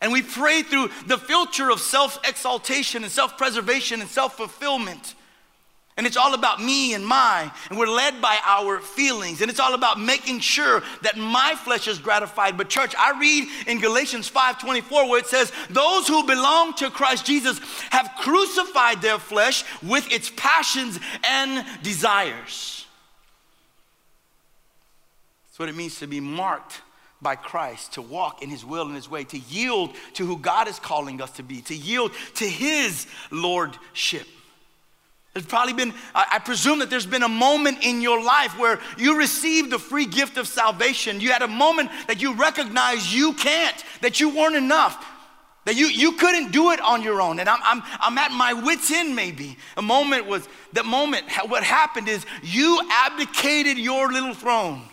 and 0.04 0.12
we 0.12 0.22
pray 0.22 0.64
through 0.64 0.90
the 1.08 1.18
filter 1.18 1.72
of 1.72 1.80
self 1.80 2.20
exaltation 2.28 3.04
and 3.04 3.12
self 3.12 3.38
preservation 3.38 4.02
and 4.02 4.10
self 4.10 4.36
fulfillment. 4.36 5.16
And 5.96 6.06
it's 6.06 6.18
all 6.18 6.34
about 6.34 6.62
me 6.62 6.94
and 6.94 7.06
my, 7.06 7.52
and 7.70 7.78
we're 7.78 7.88
led 7.88 8.20
by 8.20 8.40
our 8.44 8.80
feelings. 8.80 9.42
And 9.42 9.50
it's 9.50 9.60
all 9.60 9.76
about 9.76 10.00
making 10.00 10.40
sure 10.40 10.82
that 11.04 11.18
my 11.18 11.54
flesh 11.56 11.88
is 11.88 12.00
gratified. 12.00 12.58
But 12.58 12.68
church, 12.68 12.96
I 12.98 13.18
read 13.18 13.48
in 13.68 13.80
Galatians 13.80 14.28
5:24 14.28 15.08
where 15.08 15.20
it 15.20 15.28
says, 15.28 15.54
"Those 15.70 16.08
who 16.08 16.24
belong 16.24 16.74
to 16.76 16.90
Christ 16.90 17.26
Jesus 17.26 17.62
have 17.92 18.12
crucified 18.20 19.02
their 19.02 19.20
flesh 19.20 19.64
with 19.82 20.12
its 20.12 20.30
passions 20.36 21.00
and 21.24 21.66
desires." 21.82 22.86
That's 25.46 25.60
what 25.60 25.70
it 25.70 25.76
means 25.76 25.98
to 26.00 26.08
be 26.08 26.20
marked 26.20 26.82
by 27.24 27.36
Christ, 27.36 27.94
to 27.94 28.02
walk 28.02 28.44
in 28.44 28.50
his 28.50 28.64
will 28.66 28.86
and 28.86 28.96
his 28.96 29.10
way, 29.10 29.24
to 29.24 29.40
yield 29.40 29.96
to 30.14 30.26
who 30.26 30.38
God 30.38 30.68
is 30.68 30.78
calling 30.78 31.22
us 31.22 31.32
to 31.32 31.44
be, 31.44 31.62
to 31.62 31.76
yield 31.76 32.12
to 32.36 32.46
his 32.46 33.08
lordship. 33.32 34.28
There's 35.34 35.48
probably 35.48 35.74
been, 35.74 35.96
I 36.14 36.38
presume 36.38 36.80
that 36.80 36.92
there's 36.92 37.08
been 37.08 37.24
a 37.24 37.28
moment 37.28 37.80
in 37.82 38.02
your 38.02 38.24
life 38.24 38.60
where 38.60 38.80
you 39.00 39.18
received 39.18 39.72
the 39.72 39.80
free 39.80 40.06
gift 40.06 40.38
of 40.38 40.48
salvation. 40.48 41.20
You 41.20 41.32
had 41.32 41.42
a 41.42 41.48
moment 41.48 41.90
that 42.08 42.22
you 42.22 42.36
recognized 42.36 43.12
you 43.12 43.34
can't, 43.34 43.84
that 44.02 44.20
you 44.20 44.30
weren't 44.30 44.56
enough, 44.56 45.04
that 45.66 45.76
you, 45.76 45.88
you 45.88 46.12
couldn't 46.12 46.52
do 46.52 46.70
it 46.70 46.80
on 46.82 47.02
your 47.02 47.20
own. 47.20 47.40
And 47.40 47.50
I'm, 47.50 47.60
I'm, 47.64 47.82
I'm 48.00 48.18
at 48.20 48.32
my 48.32 48.54
wits' 48.54 48.92
end, 48.92 49.16
maybe. 49.16 49.58
A 49.76 49.82
moment 49.82 50.28
was, 50.28 50.48
that 50.74 50.86
moment, 50.86 51.26
what 51.48 51.64
happened 51.64 52.10
is 52.10 52.28
you 52.44 52.80
abdicated 52.92 53.80
your 53.80 54.12
little 54.12 54.36
throne 54.36 54.84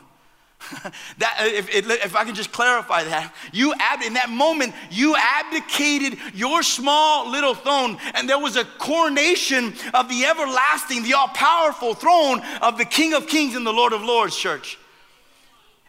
that, 1.19 1.37
uh, 1.40 1.45
if, 1.45 1.75
if, 1.75 2.14
I 2.14 2.25
can 2.25 2.35
just 2.35 2.52
clarify 2.52 3.05
that, 3.05 3.35
you 3.52 3.73
ab- 3.79 4.02
in 4.02 4.14
that 4.14 4.31
moment, 4.31 4.75
you 4.90 5.17
abdicated 5.17 6.19
your 6.35 6.62
small 6.62 7.31
little 7.31 7.55
throne, 7.55 7.99
and 8.14 8.29
there 8.29 8.38
was 8.38 8.57
a 8.57 8.64
coronation 8.64 9.75
of 9.95 10.09
the 10.09 10.25
everlasting, 10.26 11.02
the 11.02 11.14
all 11.14 11.29
powerful 11.29 11.95
throne 11.95 12.43
of 12.61 12.79
the 12.79 12.85
King 12.85 13.14
of 13.14 13.26
Kings 13.26 13.55
and 13.55 13.67
the 13.67 13.73
Lord 13.73 13.93
of 13.93 14.02
Lords, 14.02 14.37
church. 14.37 14.79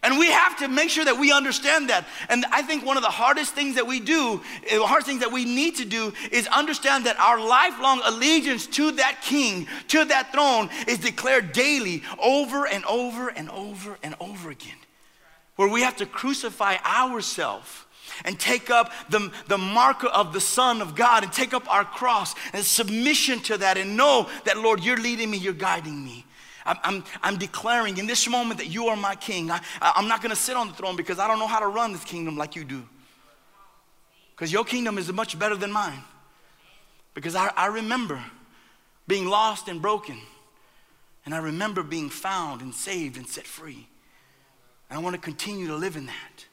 And 0.03 0.17
we 0.17 0.31
have 0.31 0.57
to 0.59 0.67
make 0.67 0.89
sure 0.89 1.05
that 1.05 1.19
we 1.19 1.31
understand 1.31 1.89
that. 1.89 2.07
And 2.27 2.43
I 2.51 2.63
think 2.63 2.83
one 2.83 2.97
of 2.97 3.03
the 3.03 3.09
hardest 3.09 3.53
things 3.53 3.75
that 3.75 3.85
we 3.85 3.99
do, 3.99 4.41
eh, 4.67 4.77
the 4.77 4.85
hardest 4.87 5.07
things 5.07 5.19
that 5.19 5.31
we 5.31 5.45
need 5.45 5.75
to 5.75 5.85
do 5.85 6.11
is 6.31 6.47
understand 6.47 7.05
that 7.05 7.19
our 7.19 7.39
lifelong 7.39 8.01
allegiance 8.03 8.65
to 8.67 8.91
that 8.93 9.21
king, 9.21 9.67
to 9.89 10.05
that 10.05 10.31
throne, 10.31 10.69
is 10.87 10.97
declared 10.97 11.51
daily 11.51 12.01
over 12.17 12.65
and 12.65 12.83
over 12.85 13.29
and 13.29 13.49
over 13.51 13.99
and 14.01 14.15
over 14.19 14.49
again. 14.49 14.77
Where 15.55 15.69
we 15.69 15.81
have 15.81 15.97
to 15.97 16.07
crucify 16.07 16.77
ourselves 16.83 17.69
and 18.25 18.39
take 18.39 18.71
up 18.71 18.91
the, 19.09 19.31
the 19.47 19.57
marker 19.57 20.07
of 20.07 20.33
the 20.33 20.41
Son 20.41 20.81
of 20.81 20.95
God 20.95 21.23
and 21.23 21.31
take 21.31 21.53
up 21.53 21.71
our 21.71 21.85
cross 21.85 22.33
and 22.53 22.65
submission 22.65 23.39
to 23.41 23.57
that 23.59 23.77
and 23.77 23.95
know 23.95 24.27
that, 24.45 24.57
Lord, 24.57 24.83
you're 24.83 24.97
leading 24.97 25.29
me, 25.29 25.37
you're 25.37 25.53
guiding 25.53 26.03
me. 26.03 26.25
I'm, 26.65 27.03
I'm, 27.23 27.37
declaring 27.37 27.97
in 27.97 28.07
this 28.07 28.27
moment 28.27 28.59
that 28.59 28.67
you 28.67 28.87
are 28.87 28.95
my 28.95 29.15
king. 29.15 29.49
I, 29.49 29.61
I'm 29.81 30.07
not 30.07 30.21
going 30.21 30.29
to 30.29 30.35
sit 30.35 30.55
on 30.55 30.67
the 30.67 30.73
throne 30.73 30.95
because 30.95 31.19
I 31.19 31.27
don't 31.27 31.39
know 31.39 31.47
how 31.47 31.59
to 31.59 31.67
run 31.67 31.91
this 31.91 32.03
kingdom 32.03 32.37
like 32.37 32.55
you 32.55 32.63
do. 32.63 32.83
Because 34.35 34.51
your 34.51 34.63
kingdom 34.63 34.97
is 34.97 35.11
much 35.11 35.37
better 35.37 35.55
than 35.55 35.71
mine. 35.71 36.03
Because 37.13 37.35
I, 37.35 37.51
I 37.55 37.67
remember 37.67 38.23
being 39.07 39.25
lost 39.25 39.67
and 39.67 39.81
broken. 39.81 40.17
And 41.25 41.35
I 41.35 41.39
remember 41.39 41.83
being 41.83 42.09
found 42.09 42.61
and 42.61 42.73
saved 42.73 43.17
and 43.17 43.27
set 43.27 43.45
free. 43.45 43.87
And 44.89 44.99
I 44.99 45.01
want 45.01 45.15
to 45.15 45.21
continue 45.21 45.67
to 45.67 45.75
live 45.75 45.95
in 45.95 46.07
that. 46.07 46.45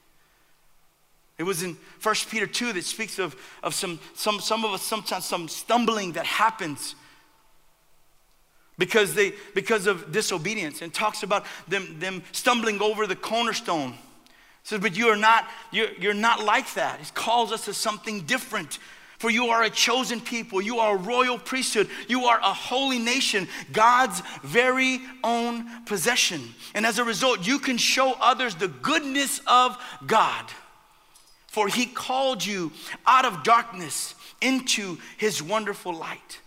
It 1.38 1.44
was 1.44 1.62
in 1.62 1.76
1 2.02 2.14
Peter 2.30 2.46
2 2.46 2.72
that 2.72 2.84
speaks 2.84 3.18
of, 3.18 3.36
of 3.62 3.72
some, 3.72 4.00
some, 4.14 4.40
some 4.40 4.64
of 4.64 4.72
us 4.72 4.82
sometimes 4.82 5.24
some 5.24 5.48
stumbling 5.48 6.12
that 6.12 6.26
happens 6.26 6.96
because, 8.78 9.14
they, 9.14 9.32
because 9.54 9.87
of 9.87 10.12
disobedience 10.12 10.82
and 10.82 10.94
talks 10.94 11.23
about 11.23 11.44
them, 11.66 11.99
them 11.99 12.23
stumbling 12.32 12.80
over 12.80 13.06
the 13.06 13.16
cornerstone. 13.16 13.94
says, 14.62 14.80
but 14.80 14.97
you 14.97 15.08
are 15.08 15.16
not, 15.16 15.47
you're, 15.73 15.90
you're 15.99 16.14
not 16.14 16.42
like 16.42 16.73
that. 16.75 17.00
He 17.00 17.06
calls 17.12 17.52
us 17.52 17.64
to 17.66 17.75
something 17.75 18.23
different. 18.23 18.78
For 19.18 19.30
you 19.30 19.47
are 19.47 19.64
a 19.64 19.70
chosen 19.70 20.20
people, 20.20 20.62
you 20.62 20.78
are 20.78 20.94
a 20.94 20.99
royal 20.99 21.38
priesthood, 21.38 21.90
you 22.06 22.26
are 22.26 22.38
a 22.38 22.54
holy 22.54 23.00
nation, 23.00 23.49
God's 23.73 24.23
very 24.44 25.00
own 25.25 25.85
possession. 25.87 26.40
And 26.73 26.87
as 26.87 27.00
a 27.00 27.04
result, 27.04 27.44
you 27.44 27.58
can 27.58 27.78
show 27.78 28.14
others 28.20 28.54
the 28.54 28.68
goodness 28.68 29.40
of 29.49 29.76
God. 30.06 30.44
For 31.49 31.66
he 31.66 31.87
called 31.87 32.47
you 32.47 32.70
out 33.08 33.25
of 33.25 33.42
darkness 33.42 34.14
into 34.40 34.99
his 35.16 35.42
wonderful 35.42 35.92
light. 35.92 36.38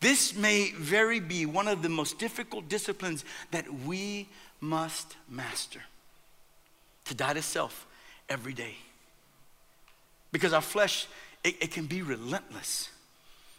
This 0.00 0.34
may 0.34 0.72
very 0.72 1.20
be 1.20 1.44
one 1.44 1.68
of 1.68 1.82
the 1.82 1.88
most 1.88 2.18
difficult 2.18 2.68
disciplines 2.68 3.24
that 3.50 3.72
we 3.84 4.28
must 4.60 5.16
master 5.28 5.80
to 7.04 7.14
die 7.14 7.34
to 7.34 7.42
self 7.42 7.86
every 8.28 8.54
day. 8.54 8.76
Because 10.32 10.52
our 10.52 10.62
flesh, 10.62 11.06
it, 11.44 11.56
it 11.60 11.70
can 11.70 11.86
be 11.86 12.02
relentless, 12.02 12.88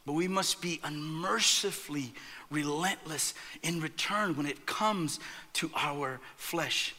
but 0.06 0.14
we 0.14 0.28
must 0.28 0.62
be 0.62 0.80
unmercifully 0.84 2.14
relentless 2.50 3.36
in 3.62 3.80
return 3.80 4.36
when 4.36 4.48
it 4.48 4.66
comes 4.66 5.20
to 5.54 5.70
our 5.76 6.20
flesh. 6.38 6.96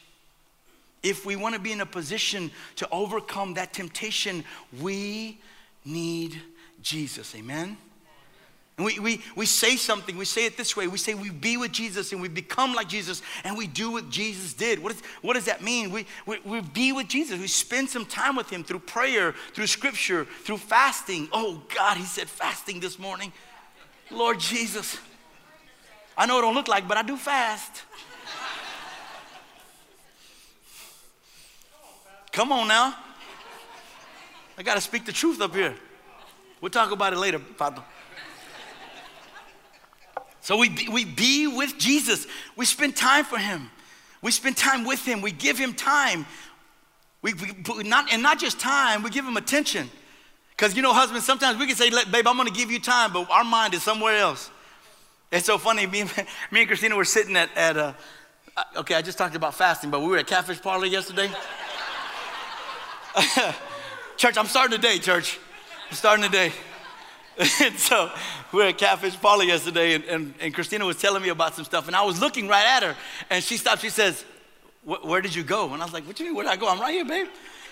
If 1.03 1.27
we 1.27 1.35
want 1.35 1.57
to 1.57 1.61
be 1.61 1.73
in 1.73 1.81
a 1.81 1.87
position 1.87 2.53
to 2.77 2.89
overcome 2.93 3.55
that 3.55 3.73
temptation, 3.73 4.45
we 4.81 5.41
need 5.85 6.41
Jesus. 6.81 7.35
Amen? 7.35 7.77
And 8.83 8.87
we, 8.87 8.99
we, 8.99 9.23
we 9.37 9.47
say 9.47 9.77
something, 9.77 10.17
we 10.17 10.25
say 10.25 10.45
it 10.45 10.57
this 10.57 10.77
way. 10.77 10.89
We 10.89 10.99
say 10.99 11.15
we 11.15 11.31
be 11.31 11.57
with 11.57 11.71
Jesus 11.71 12.11
and 12.11 12.21
we 12.21 12.27
become 12.27 12.75
like 12.75 12.89
Jesus 12.89 13.23
and 13.45 13.57
we 13.57 13.69
do 13.69 13.93
what 13.93 14.11
Jesus 14.11 14.55
did. 14.55 14.83
What, 14.83 14.91
is, 14.91 15.01
what 15.21 15.35
does 15.35 15.45
that 15.45 15.63
mean? 15.63 15.93
We, 15.93 16.05
we, 16.27 16.41
we 16.41 16.61
be 16.63 16.91
with 16.91 17.07
Jesus. 17.07 17.39
We 17.39 17.47
spend 17.47 17.91
some 17.91 18.05
time 18.05 18.35
with 18.35 18.51
him 18.51 18.65
through 18.65 18.81
prayer, 18.81 19.37
through 19.55 19.69
scripture, 19.69 20.25
through 20.25 20.57
fasting. 20.59 21.29
Oh 21.31 21.63
God, 21.73 21.97
he 21.97 22.03
said 22.03 22.29
fasting 22.29 22.81
this 22.81 22.99
morning. 22.99 23.33
Lord 24.11 24.41
Jesus. 24.41 24.99
I 26.19 26.27
know 26.27 26.41
it 26.41 26.43
don't 26.43 26.55
look 26.55 26.67
like, 26.67 26.89
but 26.89 26.97
I 26.97 27.03
do 27.03 27.17
fast. 27.17 27.85
Come 32.33 32.51
on 32.51 32.67
now. 32.67 32.97
I 34.59 34.65
got 34.65 34.75
to 34.75 34.81
speak 34.81 35.07
the 35.07 35.13
truth 35.13 35.41
up 35.41 35.55
here. 35.55 35.77
We'll 36.61 36.71
talk 36.71 36.91
about 36.91 37.13
it 37.13 37.21
later, 37.21 37.39
Father. 37.39 37.85
So 40.43 40.57
we 40.57 40.69
be, 40.69 40.89
we 40.89 41.05
be 41.05 41.47
with 41.47 41.79
Jesus. 41.79 42.27
We 42.57 42.67
spend 42.67 42.97
time 42.97 43.25
for 43.25 43.39
him. 43.39 43.71
We 44.23 44.33
spend 44.33 44.57
time 44.57 44.85
with 44.85 45.05
him. 45.05 45.23
We 45.23 45.31
give 45.31 45.57
him 45.57 45.73
time. 45.73 46.27
We, 47.23 47.35
we 47.35 47.85
not, 47.85 48.13
and 48.13 48.23
not 48.23 48.41
just 48.41 48.59
time, 48.59 49.05
we 49.05 49.11
give 49.11 49.25
him 49.25 49.37
attention. 49.37 49.89
Because 50.51 50.77
you 50.77 50.83
know, 50.83 50.93
husbands, 50.93 51.25
sometimes 51.25 51.59
we 51.59 51.67
can 51.67 51.77
say, 51.77 51.91
babe, 51.91 52.27
I'm 52.27 52.37
gonna 52.37 52.51
give 52.51 52.73
you 52.73 52.81
time, 52.81 53.13
but 53.13 53.31
our 53.31 53.45
mind 53.45 53.73
is 53.75 53.85
somewhere 53.85 54.19
else. 54.19 54.51
It's 55.31 55.47
so 55.47 55.59
funny. 55.59 55.87
Me, 55.87 56.03
me 56.51 56.61
and 56.61 56.67
Christina 56.67 56.97
were 56.97 57.05
sitting 57.05 57.37
at, 57.37 57.49
at 57.57 57.77
uh, 57.77 57.93
okay, 58.77 58.97
I 58.97 59.03
just 59.03 59.19
talked 59.19 59.37
about 59.37 59.55
fasting, 59.55 59.91
but 59.91 60.01
we 60.01 60.09
were 60.09 60.19
at 60.19 60.27
Catfish 60.27 60.61
Parlour 60.61 60.87
yesterday. 60.87 61.31
church, 64.17 64.37
I'm 64.37 64.47
starting 64.47 64.77
today, 64.77 64.99
church. 64.99 65.39
I'm 65.89 65.97
starting 65.97 66.25
today. 66.25 66.53
and 67.63 67.79
so 67.79 68.11
we 68.53 68.59
were 68.59 68.69
at 68.69 68.79
Catfish 68.79 69.19
Parlour 69.21 69.45
yesterday, 69.45 69.95
and, 69.95 70.05
and, 70.05 70.35
and, 70.41 70.55
Christina 70.55 70.85
was 70.85 70.99
telling 70.99 71.23
me 71.23 71.31
about 71.31 71.55
some 71.55 71.65
stuff, 71.65 71.87
and 71.87 71.97
I 71.97 72.03
was 72.03 72.21
looking 72.21 72.47
right 72.47 72.67
at 72.67 72.83
her, 72.83 72.97
and 73.31 73.43
she 73.43 73.57
stopped. 73.57 73.81
She 73.81 73.89
says, 73.89 74.25
"Where 74.85 75.23
did 75.23 75.35
you 75.35 75.43
go?" 75.43 75.73
And 75.73 75.81
I 75.81 75.87
was 75.87 75.95
like, 75.95 76.07
"What 76.07 76.17
do 76.17 76.25
you 76.25 76.31
mean? 76.31 76.37
Where 76.37 76.45
did 76.45 76.53
I 76.53 76.57
go? 76.57 76.69
I'm 76.69 76.79
right 76.79 76.93
here, 76.93 77.07
babe." 77.07 77.29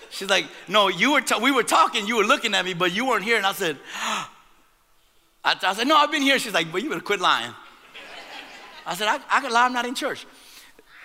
She's 0.09 0.29
like, 0.29 0.47
"No, 0.67 0.87
you 0.87 1.13
were. 1.13 1.21
we 1.41 1.51
were 1.51 1.63
talking. 1.63 2.07
You 2.07 2.17
were 2.17 2.23
looking 2.23 2.55
at 2.55 2.65
me, 2.65 2.73
but 2.73 2.91
you 2.91 3.05
weren't 3.05 3.23
here." 3.23 3.37
And 3.37 3.45
I 3.45 3.53
said, 3.53 3.77
I, 5.43 5.73
said, 5.73 5.87
"No, 5.87 5.95
I've 5.95 6.11
been 6.11 6.23
here." 6.23 6.39
She's 6.39 6.53
like, 6.53 6.73
"Well, 6.73 6.81
you 6.81 6.89
better 6.89 7.01
quit 7.01 7.19
lying." 7.19 7.53
I 8.85 8.95
said, 8.95 9.07
"I, 9.07 9.19
I 9.29 9.41
can 9.41 9.51
lie. 9.51 9.65
I'm 9.65 9.73
not 9.73 9.85
in 9.85 9.93
church." 9.93 10.25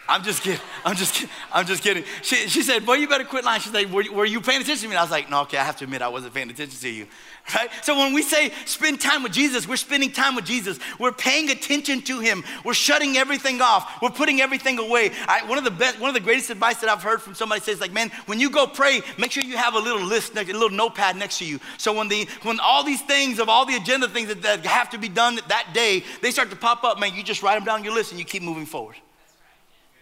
I'm 0.09 0.23
just 0.23 0.43
kidding. 0.43 0.61
I'm 0.85 0.95
just 0.95 1.15
kidding. 1.15 1.31
I'm 1.53 1.67
just 1.67 1.83
kidding. 1.83 2.05
She, 2.23 2.49
she 2.49 2.63
said, 2.63 2.87
Boy, 2.87 2.95
you 2.95 3.09
better 3.09 3.25
quit 3.25 3.45
lying. 3.45 3.61
She's 3.61 3.75
like, 3.75 3.91
were, 3.91 4.05
were 4.13 4.25
you 4.25 4.41
paying 4.41 4.61
attention 4.61 4.83
to 4.83 4.89
me? 4.89 4.95
And 4.95 5.01
I 5.01 5.03
was 5.03 5.11
like, 5.11 5.29
No, 5.29 5.43
okay, 5.43 5.59
I 5.59 5.65
have 5.65 5.77
to 5.79 5.85
admit, 5.85 6.01
I 6.01 6.07
wasn't 6.07 6.33
paying 6.33 6.49
attention 6.49 6.79
to 6.79 6.89
you. 6.89 7.09
Right? 7.55 7.71
So 7.83 7.97
when 7.97 8.13
we 8.13 8.23
say 8.23 8.53
spend 8.65 9.01
time 9.01 9.23
with 9.23 9.33
Jesus, 9.33 9.69
we're 9.69 9.77
spending 9.77 10.11
time 10.11 10.35
with 10.35 10.45
Jesus. 10.45 10.81
We're 10.99 11.13
paying 11.13 11.49
attention 11.51 12.03
to 12.03 12.19
him. 12.19 12.43
We're 12.65 12.75
shutting 12.75 13.17
everything 13.17 13.61
off. 13.61 14.03
We're 14.03 14.11
putting 14.11 14.41
everything 14.41 14.81
away. 14.81 15.13
I, 15.29 15.45
one 15.47 15.57
of 15.57 15.63
the 15.63 15.71
best, 15.71 16.01
one 16.01 16.09
of 16.09 16.15
the 16.15 16.21
greatest 16.21 16.51
advice 16.51 16.81
that 16.81 16.91
I've 16.91 17.05
heard 17.05 17.23
from 17.23 17.35
somebody 17.35 17.61
says, 17.61 17.81
like, 17.81 17.93
man, 17.93 18.11
when 18.27 18.41
you 18.41 18.51
go 18.51 18.67
pray, 18.67 19.01
make 19.17 19.31
sure 19.31 19.45
you 19.45 19.57
have 19.57 19.75
a 19.75 19.79
little 19.79 20.03
list, 20.03 20.37
a 20.37 20.43
little 20.43 20.71
notepad 20.71 21.17
next 21.17 21.39
to 21.39 21.47
you. 21.47 21.61
So 21.79 21.93
when 21.93 22.09
the 22.09 22.27
when 22.43 22.59
all 22.59 22.83
these 22.83 23.03
things 23.03 23.39
of 23.39 23.49
all 23.49 23.65
the 23.65 23.77
agenda 23.77 24.09
things 24.09 24.29
that, 24.29 24.43
that 24.43 24.67
have 24.67 24.91
to 24.91 24.99
be 24.99 25.09
done 25.09 25.39
that 25.49 25.71
day, 25.73 26.03
they 26.23 26.33
start 26.33 26.51
to 26.51 26.57
pop 26.57 26.83
up, 26.83 26.99
man, 26.99 27.15
you 27.15 27.23
just 27.23 27.43
write 27.43 27.55
them 27.55 27.65
down 27.65 27.85
your 27.85 27.95
list 27.95 28.11
and 28.11 28.19
you 28.19 28.25
keep 28.25 28.43
moving 28.43 28.67
forward 28.67 28.97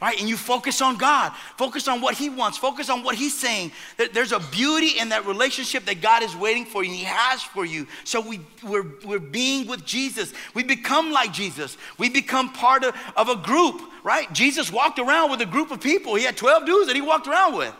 right? 0.00 0.18
And 0.18 0.28
you 0.28 0.36
focus 0.36 0.82
on 0.82 0.96
God, 0.96 1.32
focus 1.56 1.88
on 1.88 2.00
what 2.00 2.14
He 2.14 2.28
wants, 2.28 2.58
focus 2.58 2.90
on 2.90 3.02
what 3.02 3.14
He's 3.14 3.36
saying. 3.36 3.72
There's 4.12 4.32
a 4.32 4.40
beauty 4.40 4.98
in 4.98 5.10
that 5.10 5.26
relationship 5.26 5.84
that 5.86 6.00
God 6.00 6.22
is 6.22 6.34
waiting 6.36 6.64
for 6.64 6.82
you 6.82 6.90
and 6.90 6.98
He 6.98 7.04
has 7.04 7.42
for 7.42 7.64
you. 7.64 7.86
So 8.04 8.20
we, 8.20 8.40
we're, 8.62 8.86
we're 9.04 9.18
being 9.18 9.66
with 9.66 9.84
Jesus. 9.84 10.32
We 10.54 10.62
become 10.62 11.10
like 11.10 11.32
Jesus. 11.32 11.76
We 11.98 12.08
become 12.08 12.52
part 12.52 12.84
of, 12.84 12.94
of 13.16 13.28
a 13.28 13.36
group, 13.36 13.80
right? 14.02 14.30
Jesus 14.32 14.70
walked 14.70 14.98
around 14.98 15.30
with 15.30 15.40
a 15.40 15.46
group 15.46 15.70
of 15.70 15.80
people. 15.80 16.14
He 16.14 16.24
had 16.24 16.36
12 16.36 16.66
dudes 16.66 16.86
that 16.88 16.96
He 16.96 17.02
walked 17.02 17.26
around 17.26 17.56
with. 17.56 17.74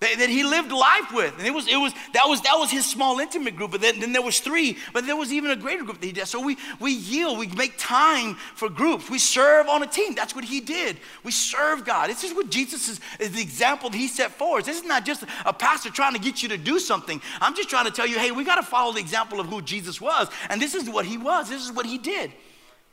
That, 0.00 0.18
that 0.18 0.30
he 0.30 0.42
lived 0.44 0.72
life 0.72 1.12
with. 1.12 1.36
And 1.38 1.46
it 1.46 1.52
was, 1.52 1.68
it 1.68 1.76
was, 1.76 1.92
that, 2.14 2.24
was, 2.26 2.40
that 2.42 2.56
was 2.58 2.70
his 2.70 2.86
small, 2.86 3.18
intimate 3.18 3.54
group. 3.54 3.70
But 3.72 3.82
then, 3.82 4.00
then 4.00 4.12
there 4.12 4.22
was 4.22 4.40
three, 4.40 4.78
but 4.94 5.06
there 5.06 5.16
was 5.16 5.30
even 5.32 5.50
a 5.50 5.56
greater 5.56 5.84
group 5.84 6.00
that 6.00 6.06
he 6.06 6.12
did. 6.12 6.26
So 6.26 6.40
we, 6.40 6.56
we 6.80 6.92
yield, 6.92 7.38
we 7.38 7.48
make 7.48 7.74
time 7.76 8.34
for 8.54 8.70
groups. 8.70 9.10
We 9.10 9.18
serve 9.18 9.68
on 9.68 9.82
a 9.82 9.86
team. 9.86 10.14
That's 10.14 10.34
what 10.34 10.44
he 10.44 10.60
did. 10.60 10.96
We 11.22 11.32
serve 11.32 11.84
God. 11.84 12.08
This 12.08 12.24
is 12.24 12.34
what 12.34 12.50
Jesus 12.50 12.88
is, 12.88 13.00
is 13.18 13.32
the 13.32 13.42
example 13.42 13.90
that 13.90 13.98
he 13.98 14.08
set 14.08 14.32
for 14.32 14.58
us. 14.58 14.66
This 14.66 14.78
is 14.78 14.86
not 14.86 15.04
just 15.04 15.24
a 15.44 15.52
pastor 15.52 15.90
trying 15.90 16.14
to 16.14 16.20
get 16.20 16.42
you 16.42 16.48
to 16.48 16.56
do 16.56 16.78
something. 16.78 17.20
I'm 17.40 17.54
just 17.54 17.68
trying 17.68 17.84
to 17.84 17.92
tell 17.92 18.06
you, 18.06 18.18
hey, 18.18 18.30
we 18.30 18.42
got 18.42 18.56
to 18.56 18.62
follow 18.62 18.92
the 18.92 19.00
example 19.00 19.38
of 19.38 19.46
who 19.46 19.60
Jesus 19.60 20.00
was. 20.00 20.28
And 20.48 20.62
this 20.62 20.74
is 20.74 20.88
what 20.88 21.04
he 21.04 21.18
was. 21.18 21.50
This 21.50 21.62
is 21.62 21.72
what 21.72 21.84
he 21.84 21.98
did. 21.98 22.32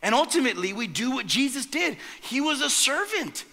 And 0.03 0.13
ultimately, 0.13 0.73
we 0.73 0.87
do 0.87 1.11
what 1.11 1.25
Jesus 1.25 1.65
did. 1.65 1.97
He 2.21 2.41
was 2.41 2.61
a 2.61 2.69
servant. 2.69 3.45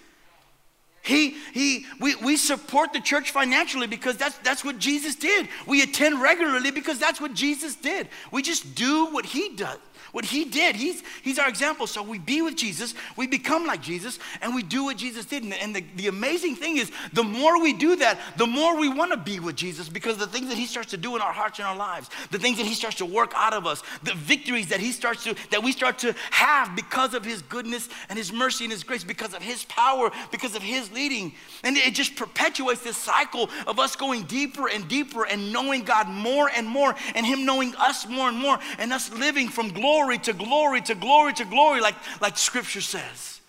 He, 1.05 1.37
he, 1.53 1.85
we, 2.01 2.15
we 2.17 2.37
support 2.39 2.95
the 2.95 3.01
church 3.01 3.31
financially 3.31 3.87
because 3.87 4.17
that's, 4.17 4.39
that's 4.39 4.65
what 4.65 4.79
Jesus 4.79 5.15
did. 5.15 5.49
We 5.67 5.83
attend 5.83 6.23
regularly 6.23 6.71
because 6.71 6.99
that's 6.99 7.21
what 7.21 7.35
Jesus 7.35 7.75
did. 7.75 8.09
We 8.33 8.41
just 8.41 8.75
do 8.75 9.07
what 9.13 9.27
he 9.27 9.51
does 9.55 9.79
what 10.15 10.25
he 10.25 10.45
did. 10.45 10.77
He's, 10.77 11.03
he's 11.23 11.41
our 11.41 11.49
example. 11.49 11.89
So 11.89 12.01
we 12.01 12.21
be 12.21 12.41
with 12.41 12.55
Jesus, 12.55 12.95
we 13.17 13.27
become 13.27 13.67
like 13.67 13.83
Jesus, 13.83 14.21
and 14.41 14.55
we 14.55 14.63
do 14.63 14.85
what 14.85 14.97
Jesus 14.97 15.27
did. 15.27 15.43
And, 15.43 15.53
and 15.55 15.75
the, 15.75 15.85
the 15.97 16.07
amazing 16.07 16.55
thing 16.55 16.77
is, 16.77 16.93
the 17.13 17.25
more 17.25 17.61
we 17.61 17.73
do 17.73 17.97
that, 17.97 18.21
the 18.37 18.47
more 18.47 18.79
we 18.79 18.89
want 18.89 19.11
to 19.11 19.17
be 19.17 19.41
with 19.41 19.57
Jesus 19.57 19.89
because 19.89 20.17
the 20.17 20.29
things 20.29 20.51
that 20.51 20.57
he 20.57 20.67
starts 20.67 20.91
to 20.91 20.97
do 20.97 21.17
in 21.17 21.21
our 21.21 21.33
hearts 21.33 21.59
and 21.59 21.67
our 21.67 21.77
lives, 21.77 22.11
the 22.31 22.39
things 22.39 22.59
that 22.59 22.67
he 22.67 22.75
starts 22.75 22.99
to 22.99 23.07
work 23.07 23.33
out 23.35 23.55
of 23.55 23.67
us, 23.67 23.83
the 24.05 24.15
victories 24.15 24.69
that 24.69 24.79
he 24.79 24.93
starts 24.93 25.25
to, 25.25 25.35
that 25.51 25.65
we 25.65 25.73
start 25.73 25.99
to 25.99 26.15
have 26.31 26.77
because 26.77 27.13
of 27.15 27.25
his 27.25 27.43
goodness 27.43 27.89
and 28.09 28.17
his 28.17 28.33
mercy 28.33 28.67
and 28.67 28.73
his 28.73 28.85
grace, 28.85 29.03
because 29.03 29.35
of 29.35 29.43
his 29.43 29.65
power, 29.65 30.13
because 30.31 30.55
of 30.55 30.63
his 30.63 30.93
leading. 30.93 31.33
And 31.65 31.77
it 31.77 31.93
just 31.93 32.15
perpetuates 32.15 32.83
this 32.83 32.97
cycle 32.97 33.51
of 33.67 33.81
us 33.81 33.97
going 33.97 34.23
deeper 34.23 34.69
and 34.69 34.87
deeper 34.87 35.27
and 35.27 35.53
knowing 35.53 35.83
God 35.83 36.09
more 36.09 36.49
and 36.57 36.69
more, 36.69 36.95
and 37.17 37.27
him 37.27 37.45
knowing 37.45 37.75
us 37.79 38.07
more 38.07 38.29
and 38.29 38.39
more, 38.39 38.61
and 38.79 38.93
us 38.93 39.13
living 39.13 39.49
from 39.49 39.71
glory 39.71 40.04
glory 40.05 40.19
to 40.19 40.33
glory 40.33 40.81
to 40.83 40.95
glory 40.95 41.33
to 41.33 41.45
glory, 41.45 41.81
like, 41.81 41.95
like 42.21 42.37
scripture 42.37 42.81
says. 42.81 43.41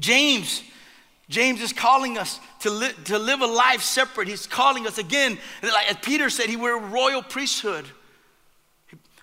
James, 0.00 0.62
James 1.28 1.60
is 1.60 1.72
calling 1.72 2.18
us 2.18 2.40
to, 2.60 2.70
li- 2.70 2.94
to 3.04 3.18
live 3.18 3.40
a 3.40 3.46
life 3.46 3.82
separate. 3.82 4.28
He's 4.28 4.46
calling 4.46 4.86
us 4.86 4.98
again, 4.98 5.38
like 5.62 6.02
Peter 6.02 6.30
said, 6.30 6.48
he, 6.48 6.56
we're 6.56 6.78
a 6.78 6.88
royal 6.88 7.22
priesthood. 7.22 7.84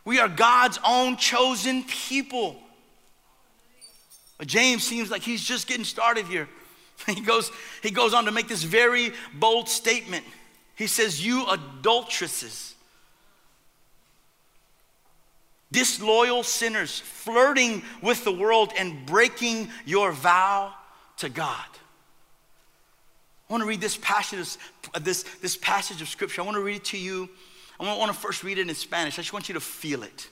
We 0.06 0.20
are 0.20 0.30
God's 0.30 0.80
own 0.86 1.18
chosen 1.18 1.84
people. 1.84 2.58
But 4.38 4.48
James 4.48 4.84
seems 4.84 5.10
like 5.10 5.22
he's 5.22 5.44
just 5.44 5.68
getting 5.68 5.86
started 5.86 6.26
here. 6.26 6.48
He 7.08 7.20
goes, 7.20 7.52
he 7.82 7.92
goes 7.92 8.14
on 8.14 8.26
to 8.26 8.32
make 8.32 8.48
this 8.48 8.64
very 8.64 9.12
bold 9.34 9.68
statement. 9.68 10.24
He 10.76 10.88
says, 10.88 11.26
You 11.26 11.46
adulteresses 11.48 12.73
disloyal 15.74 16.44
sinners, 16.44 17.02
flirting 17.02 17.84
with 18.02 18.24
the 18.24 18.32
world 18.32 18.72
and 18.78 19.06
breaking 19.06 19.70
your 19.86 20.14
vow 20.14 20.74
to 21.18 21.28
God. 21.28 21.66
I 23.50 23.54
want 23.54 23.64
to 23.64 23.68
read 23.68 23.82
this 23.82 23.98
passage, 23.98 24.58
this, 25.02 25.24
this 25.42 25.58
passage 25.58 26.02
of 26.02 26.08
scripture. 26.08 26.42
I 26.42 26.46
want 26.46 26.56
to 26.56 26.64
read 26.64 26.78
it 26.78 26.86
to 26.86 26.98
you. 26.98 27.30
I 27.80 27.98
want 27.98 28.14
to 28.14 28.18
first 28.18 28.44
read 28.44 28.58
it 28.58 28.70
in 28.70 28.76
Spanish. 28.76 29.20
I 29.20 29.22
just 29.22 29.34
want 29.34 29.50
you 29.50 29.54
to 29.56 29.60
feel 29.60 30.04
it. 30.04 30.30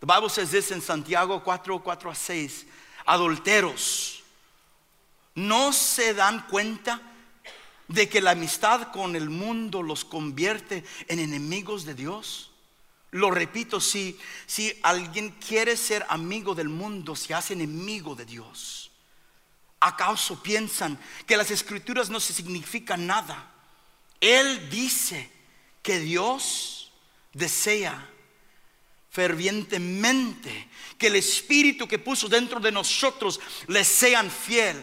The 0.00 0.06
Bible 0.06 0.30
says 0.30 0.50
this 0.50 0.70
in 0.70 0.80
Santiago 0.80 1.38
4, 1.38 1.78
4 1.78 2.14
6. 2.14 2.64
Adulteros, 3.06 4.22
¿no 5.36 5.72
se 5.72 6.14
dan 6.14 6.46
cuenta 6.48 7.00
de 7.88 8.06
que 8.08 8.20
la 8.20 8.30
amistad 8.30 8.92
con 8.92 9.16
el 9.16 9.28
mundo 9.28 9.82
los 9.82 10.04
convierte 10.04 10.84
en 11.08 11.18
enemigos 11.18 11.84
de 11.84 11.94
Dios? 11.94 12.49
Lo 13.12 13.30
repito, 13.30 13.80
si, 13.80 14.18
si 14.46 14.78
alguien 14.82 15.30
quiere 15.30 15.76
ser 15.76 16.06
amigo 16.08 16.54
del 16.54 16.68
mundo, 16.68 17.16
se 17.16 17.34
hace 17.34 17.54
enemigo 17.54 18.14
de 18.14 18.24
Dios. 18.24 18.90
¿Acaso 19.80 20.42
piensan 20.42 20.98
que 21.26 21.36
las 21.36 21.50
escrituras 21.50 22.10
no 22.10 22.20
significan 22.20 23.06
nada? 23.06 23.52
Él 24.20 24.68
dice 24.70 25.30
que 25.82 25.98
Dios 25.98 26.92
desea 27.32 28.08
fervientemente 29.10 30.68
que 30.96 31.08
el 31.08 31.16
espíritu 31.16 31.88
que 31.88 31.98
puso 31.98 32.28
dentro 32.28 32.60
de 32.60 32.70
nosotros 32.70 33.40
le 33.66 33.84
sean 33.84 34.30
fiel 34.30 34.82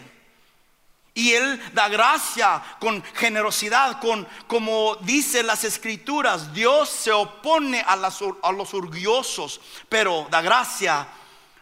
y 1.18 1.34
Él 1.34 1.60
da 1.74 1.90
gracia 1.90 2.62
con 2.80 3.02
generosidad, 3.16 4.00
con 4.00 4.28
como 4.46 4.96
dice 4.98 5.42
las 5.42 5.64
escrituras, 5.64 6.54
Dios 6.54 6.90
se 6.90 7.12
opone 7.12 7.82
a, 7.82 7.96
las, 7.96 8.22
a 8.44 8.52
los 8.52 8.72
orgullosos, 8.76 9.60
pero 9.90 10.28
da 10.30 10.44
gracia 10.44 11.08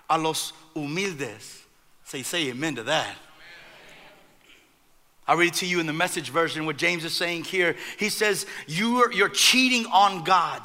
a 0.09 0.17
los 0.17 0.53
humildes. 0.73 1.63
Say, 2.03 2.21
say 2.21 2.51
amen 2.51 2.75
to 2.75 2.83
that. 2.83 3.15
I 5.25 5.35
read 5.35 5.53
to 5.55 5.65
you 5.65 5.79
in 5.79 5.87
the 5.87 5.93
message 5.93 6.31
version 6.31 6.65
what 6.65 6.75
James 6.75 7.05
is 7.05 7.13
saying 7.13 7.45
here. 7.45 7.77
He 7.97 8.09
says, 8.09 8.45
you're, 8.67 9.11
you're 9.13 9.29
cheating 9.29 9.85
on 9.85 10.25
God. 10.25 10.63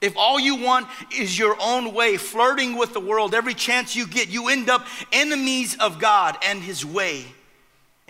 If 0.00 0.16
all 0.16 0.40
you 0.40 0.56
want 0.56 0.88
is 1.16 1.38
your 1.38 1.56
own 1.60 1.94
way, 1.94 2.16
flirting 2.16 2.76
with 2.76 2.92
the 2.92 3.00
world, 3.00 3.34
every 3.34 3.54
chance 3.54 3.94
you 3.94 4.08
get, 4.08 4.28
you 4.28 4.48
end 4.48 4.68
up 4.68 4.84
enemies 5.12 5.76
of 5.78 6.00
God 6.00 6.36
and 6.42 6.60
His 6.60 6.84
way. 6.84 7.24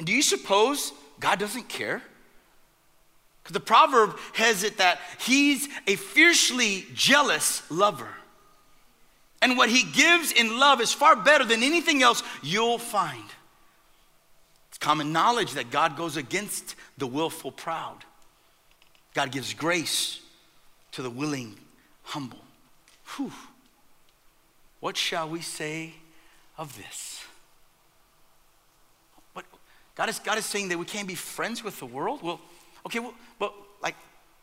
And 0.01 0.07
do 0.07 0.15
you 0.15 0.23
suppose 0.23 0.95
God 1.21 1.39
doesn't 1.39 1.69
care? 1.69 2.03
Because 3.43 3.53
the 3.53 3.61
proverb 3.61 4.17
has 4.33 4.65
it 4.65 4.79
that 4.79 4.99
he's 5.19 5.69
a 5.87 5.97
fiercely 5.97 6.87
jealous 6.95 7.71
lover. 7.71 8.09
And 9.43 9.59
what 9.59 9.69
he 9.69 9.83
gives 9.83 10.33
in 10.33 10.59
love 10.59 10.81
is 10.81 10.91
far 10.91 11.17
better 11.17 11.45
than 11.45 11.63
anything 11.63 12.03
else 12.03 12.23
you'll 12.43 12.79
find. 12.79 13.29
It's 14.71 14.79
common 14.79 15.13
knowledge 15.13 15.53
that 15.53 15.71
God 15.71 15.99
goes 15.99 16.17
against 16.17 16.77
the 16.97 17.07
willful 17.07 17.53
proud. 17.53 17.99
God 19.13 19.31
gives 19.31 19.53
grace 19.53 20.21
to 20.93 21.03
the 21.03 21.11
willing, 21.11 21.57
humble. 22.05 22.41
Whew. 23.17 23.33
What 24.81 24.97
shall 24.97 25.29
we 25.29 25.43
say 25.43 25.93
of 26.57 26.75
this? 26.79 27.23
God 30.01 30.09
is, 30.09 30.19
God 30.19 30.39
is 30.39 30.47
saying 30.47 30.71
that 30.71 30.79
we 30.79 30.87
can't 30.87 31.07
be 31.07 31.15
friends 31.15 31.63
with 31.63 31.79
the 31.79 31.85
world. 31.85 32.23
Well, 32.23 32.41
okay, 32.87 33.01
well, 33.01 33.13
but 33.39 33.53
like 33.83 33.97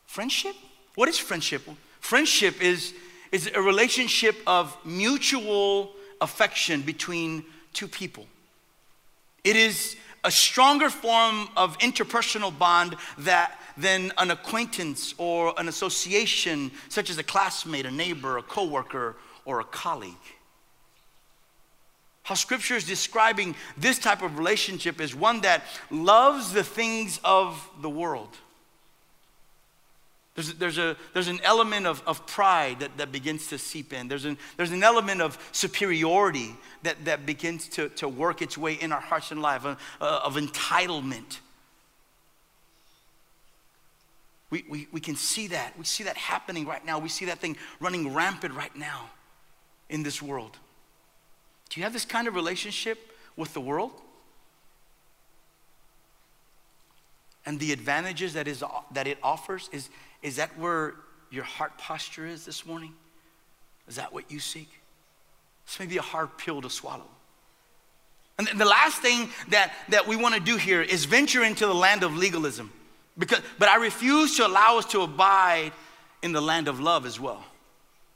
friendship? 0.05 0.55
What 0.93 1.09
is 1.09 1.17
friendship? 1.17 1.63
Friendship 1.99 2.61
is, 2.61 2.93
is 3.31 3.49
a 3.55 3.59
relationship 3.59 4.35
of 4.45 4.77
mutual 4.85 5.93
affection 6.21 6.83
between 6.83 7.43
two 7.73 7.87
people. 7.87 8.27
It 9.43 9.55
is 9.55 9.95
a 10.23 10.29
stronger 10.29 10.91
form 10.91 11.47
of 11.57 11.75
interpersonal 11.79 12.55
bond 12.55 12.95
that, 13.17 13.59
than 13.77 14.13
an 14.19 14.29
acquaintance 14.29 15.15
or 15.17 15.55
an 15.57 15.69
association, 15.69 16.69
such 16.87 17.09
as 17.09 17.17
a 17.17 17.23
classmate, 17.23 17.87
a 17.87 17.91
neighbor, 17.91 18.37
a 18.37 18.43
coworker, 18.43 19.15
or 19.43 19.59
a 19.59 19.63
colleague. 19.63 20.13
How 22.27 22.35
scripture 22.35 22.75
is 22.75 22.83
describing 22.83 23.55
this 23.77 23.99
type 23.99 24.21
of 24.21 24.37
relationship 24.37 24.99
is 24.99 25.15
one 25.15 25.39
that 25.41 25.63
loves 25.89 26.51
the 26.51 26.61
things 26.61 27.21
of 27.23 27.69
the 27.81 27.89
world. 27.89 28.35
There's, 30.35 30.53
there's, 30.55 30.77
a, 30.77 30.97
there's 31.13 31.29
an 31.29 31.39
element 31.41 31.87
of, 31.87 32.03
of 32.05 32.27
pride 32.27 32.81
that, 32.81 32.97
that 32.97 33.13
begins 33.13 33.47
to 33.47 33.57
seep 33.57 33.93
in. 33.93 34.09
There's 34.09 34.25
an, 34.25 34.37
there's 34.57 34.73
an 34.73 34.83
element 34.83 35.21
of 35.21 35.39
superiority 35.53 36.53
that, 36.83 37.05
that 37.05 37.25
begins 37.25 37.69
to, 37.69 37.87
to 37.91 38.09
work 38.09 38.41
its 38.41 38.57
way 38.57 38.73
in 38.73 38.91
our 38.91 38.99
hearts 38.99 39.31
and 39.31 39.41
life, 39.41 39.65
uh, 39.65 39.77
uh, 40.01 40.19
of 40.25 40.35
entitlement. 40.35 41.37
We, 44.49 44.65
we, 44.69 44.89
we 44.91 44.99
can 44.99 45.15
see 45.15 45.47
that. 45.47 45.77
We 45.77 45.85
see 45.85 46.03
that 46.03 46.17
happening 46.17 46.65
right 46.67 46.85
now. 46.85 46.99
We 46.99 47.07
see 47.07 47.23
that 47.27 47.39
thing 47.39 47.55
running 47.79 48.13
rampant 48.13 48.53
right 48.53 48.75
now 48.75 49.11
in 49.89 50.03
this 50.03 50.21
world. 50.21 50.57
Do 51.69 51.80
you 51.80 51.84
have 51.84 51.93
this 51.93 52.06
kind 52.06 52.27
of 52.27 52.36
relationship 52.36 52.97
with 53.36 53.53
the 53.53 53.62
world? 53.62 53.91
And 57.45 57.60
the 57.60 57.71
advantages 57.71 58.34
that, 58.34 58.47
is, 58.47 58.63
that 58.91 59.08
it 59.08 59.17
offers, 59.23 59.69
is, 59.71 59.89
is 60.21 60.36
that 60.36 60.58
where 60.58 60.95
your 61.32 61.43
heart 61.43 61.77
posture 61.77 62.25
is 62.25 62.45
this 62.45 62.65
morning? 62.65 62.93
Is 63.88 63.95
that 63.95 64.13
what 64.13 64.30
you 64.32 64.39
seek? 64.39 64.69
This 65.65 65.80
may 65.80 65.86
be 65.86 65.97
a 65.97 66.01
hard 66.01 66.38
pill 66.38 66.62
to 66.62 66.69
swallow. 66.69 67.08
And 68.38 68.47
the 68.60 68.65
last 68.65 69.01
thing 69.01 69.30
that, 69.49 69.73
that 69.89 70.08
we 70.08 70.15
want 70.15 70.36
to 70.36 70.41
do 70.41 70.58
here 70.58 70.82
is 70.82 71.06
venture 71.06 71.43
into 71.43 71.65
the 71.65 71.73
land 71.73 72.03
of 72.03 72.15
legalism. 72.15 72.71
Because, 73.17 73.41
but 73.58 73.67
I 73.67 73.77
refuse 73.77 74.38
to 74.38 74.45
allow 74.45 74.77
us 74.77 74.86
to 74.88 75.01
abide 75.01 75.71
in 76.21 76.34
the 76.34 76.41
land 76.41 76.67
of 76.67 76.80
love 76.80 77.06
as 77.06 77.19
well. 77.19 77.43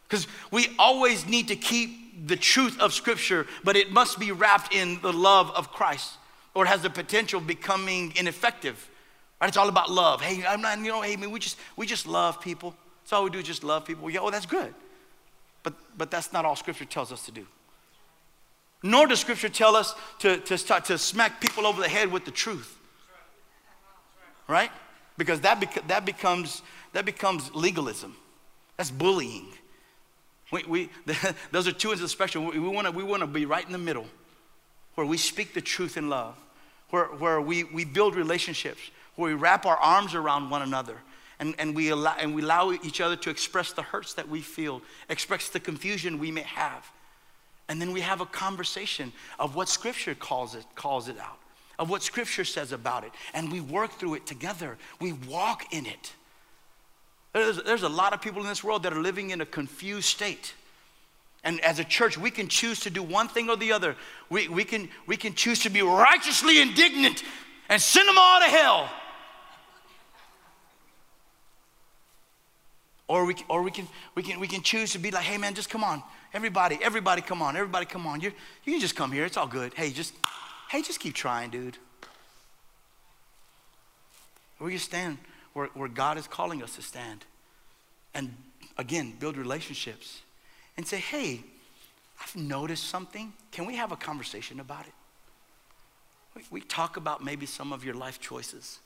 Because 0.07 0.27
we 0.51 0.67
always 0.77 1.25
need 1.25 1.47
to 1.47 1.55
keep 1.55 2.10
the 2.23 2.35
truth 2.35 2.79
of 2.79 2.93
Scripture, 2.93 3.47
but 3.63 3.75
it 3.75 3.91
must 3.91 4.19
be 4.19 4.31
wrapped 4.31 4.73
in 4.73 5.01
the 5.01 5.13
love 5.13 5.51
of 5.51 5.71
Christ, 5.71 6.13
or 6.53 6.65
it 6.65 6.67
has 6.67 6.81
the 6.81 6.89
potential 6.89 7.39
of 7.39 7.47
becoming 7.47 8.13
ineffective 8.15 8.89
Right? 9.41 9.47
It's 9.47 9.57
all 9.57 9.69
about 9.69 9.89
love. 9.89 10.21
Hey, 10.21 10.45
I'm 10.45 10.61
not, 10.61 10.77
you 10.77 10.85
know, 10.85 11.01
hey, 11.01 11.15
man, 11.15 11.31
we 11.31 11.39
just, 11.39 11.57
we 11.75 11.87
just 11.87 12.05
love 12.05 12.39
people. 12.39 12.75
That's 13.03 13.13
all 13.13 13.23
we 13.23 13.31
do, 13.31 13.41
just 13.41 13.63
love 13.63 13.85
people. 13.85 14.07
Yeah, 14.09 14.19
oh, 14.19 14.29
that's 14.29 14.45
good. 14.45 14.73
But, 15.63 15.73
but 15.97 16.11
that's 16.11 16.31
not 16.31 16.45
all 16.45 16.55
Scripture 16.55 16.85
tells 16.85 17.11
us 17.11 17.25
to 17.25 17.31
do. 17.31 17.47
Nor 18.83 19.07
does 19.07 19.19
Scripture 19.19 19.49
tell 19.49 19.75
us 19.75 19.95
to, 20.19 20.37
to, 20.37 20.59
start, 20.59 20.85
to 20.85 20.97
smack 20.99 21.41
people 21.41 21.65
over 21.65 21.81
the 21.81 21.89
head 21.89 22.11
with 22.11 22.23
the 22.23 22.31
truth. 22.31 22.77
Right? 24.47 24.71
Because 25.17 25.41
that, 25.41 25.59
bec- 25.59 25.87
that, 25.87 26.05
becomes, 26.05 26.61
that 26.93 27.05
becomes 27.05 27.53
legalism. 27.55 28.15
That's 28.77 28.91
bullying. 28.91 29.47
We, 30.51 30.63
we, 30.67 30.89
those 31.51 31.67
are 31.67 31.71
two 31.71 31.89
ends 31.89 32.01
of 32.01 32.05
the 32.05 32.09
spectrum. 32.09 32.45
We, 32.45 32.59
we 32.59 33.03
want 33.03 33.21
to 33.21 33.27
be 33.27 33.45
right 33.45 33.65
in 33.65 33.71
the 33.71 33.77
middle 33.77 34.05
where 34.95 35.07
we 35.07 35.17
speak 35.17 35.53
the 35.53 35.61
truth 35.61 35.97
in 35.97 36.09
love, 36.09 36.35
where, 36.89 37.05
where 37.05 37.41
we, 37.41 37.63
we 37.63 37.85
build 37.85 38.15
relationships, 38.15 38.81
where 39.15 39.29
we 39.29 39.35
wrap 39.35 39.65
our 39.65 39.77
arms 39.77 40.13
around 40.13 40.49
one 40.49 40.61
another 40.61 40.97
and, 41.41 41.55
and, 41.57 41.75
we 41.75 41.89
allow, 41.89 42.15
and 42.19 42.35
we 42.35 42.43
allow 42.43 42.71
each 42.71 43.01
other 43.01 43.15
to 43.15 43.31
express 43.31 43.73
the 43.73 43.81
hurts 43.81 44.13
that 44.13 44.29
we 44.29 44.41
feel, 44.41 44.81
express 45.09 45.49
the 45.49 45.59
confusion 45.59 46.19
we 46.19 46.29
may 46.29 46.43
have. 46.43 46.89
And 47.67 47.81
then 47.81 47.93
we 47.93 48.01
have 48.01 48.21
a 48.21 48.27
conversation 48.27 49.11
of 49.39 49.55
what 49.55 49.67
Scripture 49.67 50.13
calls 50.13 50.53
it, 50.53 50.65
calls 50.75 51.07
it 51.07 51.17
out, 51.17 51.39
of 51.79 51.89
what 51.89 52.03
Scripture 52.03 52.45
says 52.45 52.71
about 52.73 53.03
it. 53.03 53.11
And 53.33 53.51
we 53.51 53.59
work 53.59 53.93
through 53.93 54.15
it 54.15 54.27
together, 54.27 54.77
we 54.99 55.13
walk 55.13 55.73
in 55.73 55.87
it. 55.87 56.13
There's, 57.33 57.63
there's 57.63 57.83
a 57.83 57.89
lot 57.89 58.13
of 58.13 58.21
people 58.21 58.41
in 58.41 58.47
this 58.47 58.63
world 58.63 58.83
that 58.83 58.93
are 58.93 59.01
living 59.01 59.29
in 59.29 59.41
a 59.41 59.45
confused 59.45 60.07
state. 60.07 60.53
And 61.43 61.59
as 61.61 61.79
a 61.79 61.83
church, 61.83 62.17
we 62.17 62.29
can 62.29 62.47
choose 62.47 62.81
to 62.81 62.89
do 62.89 63.01
one 63.01 63.27
thing 63.27 63.49
or 63.49 63.55
the 63.55 63.71
other. 63.71 63.95
We, 64.29 64.47
we, 64.47 64.63
can, 64.63 64.89
we 65.07 65.17
can 65.17 65.33
choose 65.33 65.59
to 65.59 65.69
be 65.69 65.81
righteously 65.81 66.61
indignant 66.61 67.23
and 67.69 67.81
send 67.81 68.07
them 68.07 68.17
all 68.17 68.41
to 68.41 68.45
hell. 68.45 68.89
Or 73.07 73.25
we, 73.25 73.35
or 73.49 73.63
we, 73.63 73.71
can, 73.71 73.87
we, 74.15 74.23
can, 74.23 74.39
we 74.39 74.47
can 74.47 74.61
choose 74.61 74.91
to 74.93 74.99
be 74.99 75.11
like, 75.11 75.23
hey 75.23 75.37
man, 75.37 75.53
just 75.53 75.69
come 75.69 75.83
on. 75.83 76.03
Everybody, 76.33 76.79
everybody 76.81 77.21
come 77.21 77.41
on. 77.41 77.57
Everybody 77.57 77.85
come 77.85 78.05
on. 78.07 78.21
you 78.21 78.31
you 78.63 78.73
can 78.73 78.81
just 78.81 78.95
come 78.95 79.11
here. 79.11 79.25
It's 79.25 79.35
all 79.35 79.47
good. 79.47 79.73
Hey, 79.73 79.89
just, 79.89 80.13
hey, 80.69 80.81
just 80.81 80.99
keep 80.99 81.13
trying, 81.13 81.49
dude. 81.49 81.77
Where 84.59 84.69
you 84.69 84.77
stand 84.77 85.17
where, 85.53 85.67
where 85.73 85.89
God 85.89 86.17
is 86.17 86.27
calling 86.27 86.63
us 86.63 86.75
to 86.75 86.81
stand. 86.81 87.25
And 88.13 88.35
again, 88.77 89.13
build 89.19 89.37
relationships 89.37 90.21
and 90.77 90.85
say, 90.85 90.97
hey, 90.97 91.41
I've 92.21 92.35
noticed 92.35 92.85
something. 92.85 93.33
Can 93.51 93.65
we 93.65 93.75
have 93.75 93.91
a 93.91 93.95
conversation 93.95 94.59
about 94.59 94.85
it? 94.87 94.93
We, 96.35 96.43
we 96.51 96.61
talk 96.61 96.97
about 96.97 97.23
maybe 97.23 97.45
some 97.45 97.73
of 97.73 97.83
your 97.83 97.95
life 97.95 98.19
choices. 98.19 98.79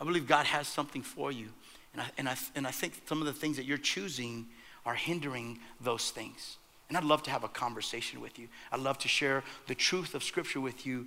I 0.00 0.04
believe 0.04 0.26
God 0.26 0.46
has 0.46 0.66
something 0.66 1.02
for 1.02 1.30
you. 1.30 1.48
And 1.92 2.02
I, 2.02 2.06
and, 2.18 2.28
I, 2.28 2.36
and 2.54 2.66
I 2.66 2.70
think 2.70 2.94
some 3.06 3.20
of 3.20 3.26
the 3.26 3.32
things 3.32 3.56
that 3.56 3.64
you're 3.64 3.78
choosing 3.78 4.46
are 4.84 4.94
hindering 4.94 5.58
those 5.80 6.10
things. 6.10 6.56
And 6.88 6.98
I'd 6.98 7.04
love 7.04 7.22
to 7.24 7.30
have 7.30 7.44
a 7.44 7.48
conversation 7.48 8.20
with 8.20 8.38
you. 8.38 8.48
I'd 8.70 8.80
love 8.80 8.98
to 8.98 9.08
share 9.08 9.42
the 9.66 9.74
truth 9.74 10.14
of 10.14 10.22
Scripture 10.22 10.60
with 10.60 10.86
you 10.86 11.06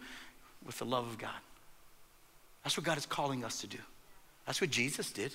with 0.65 0.79
the 0.79 0.85
love 0.85 1.05
of 1.05 1.17
God. 1.17 1.39
That's 2.67 2.75
what 2.75 2.85
God 2.85 2.97
is 2.97 3.05
calling 3.05 3.45
us 3.45 3.61
to 3.61 3.67
do. 3.67 3.77
That's 4.45 4.59
what 4.59 4.69
Jesus 4.69 5.09
did. 5.13 5.33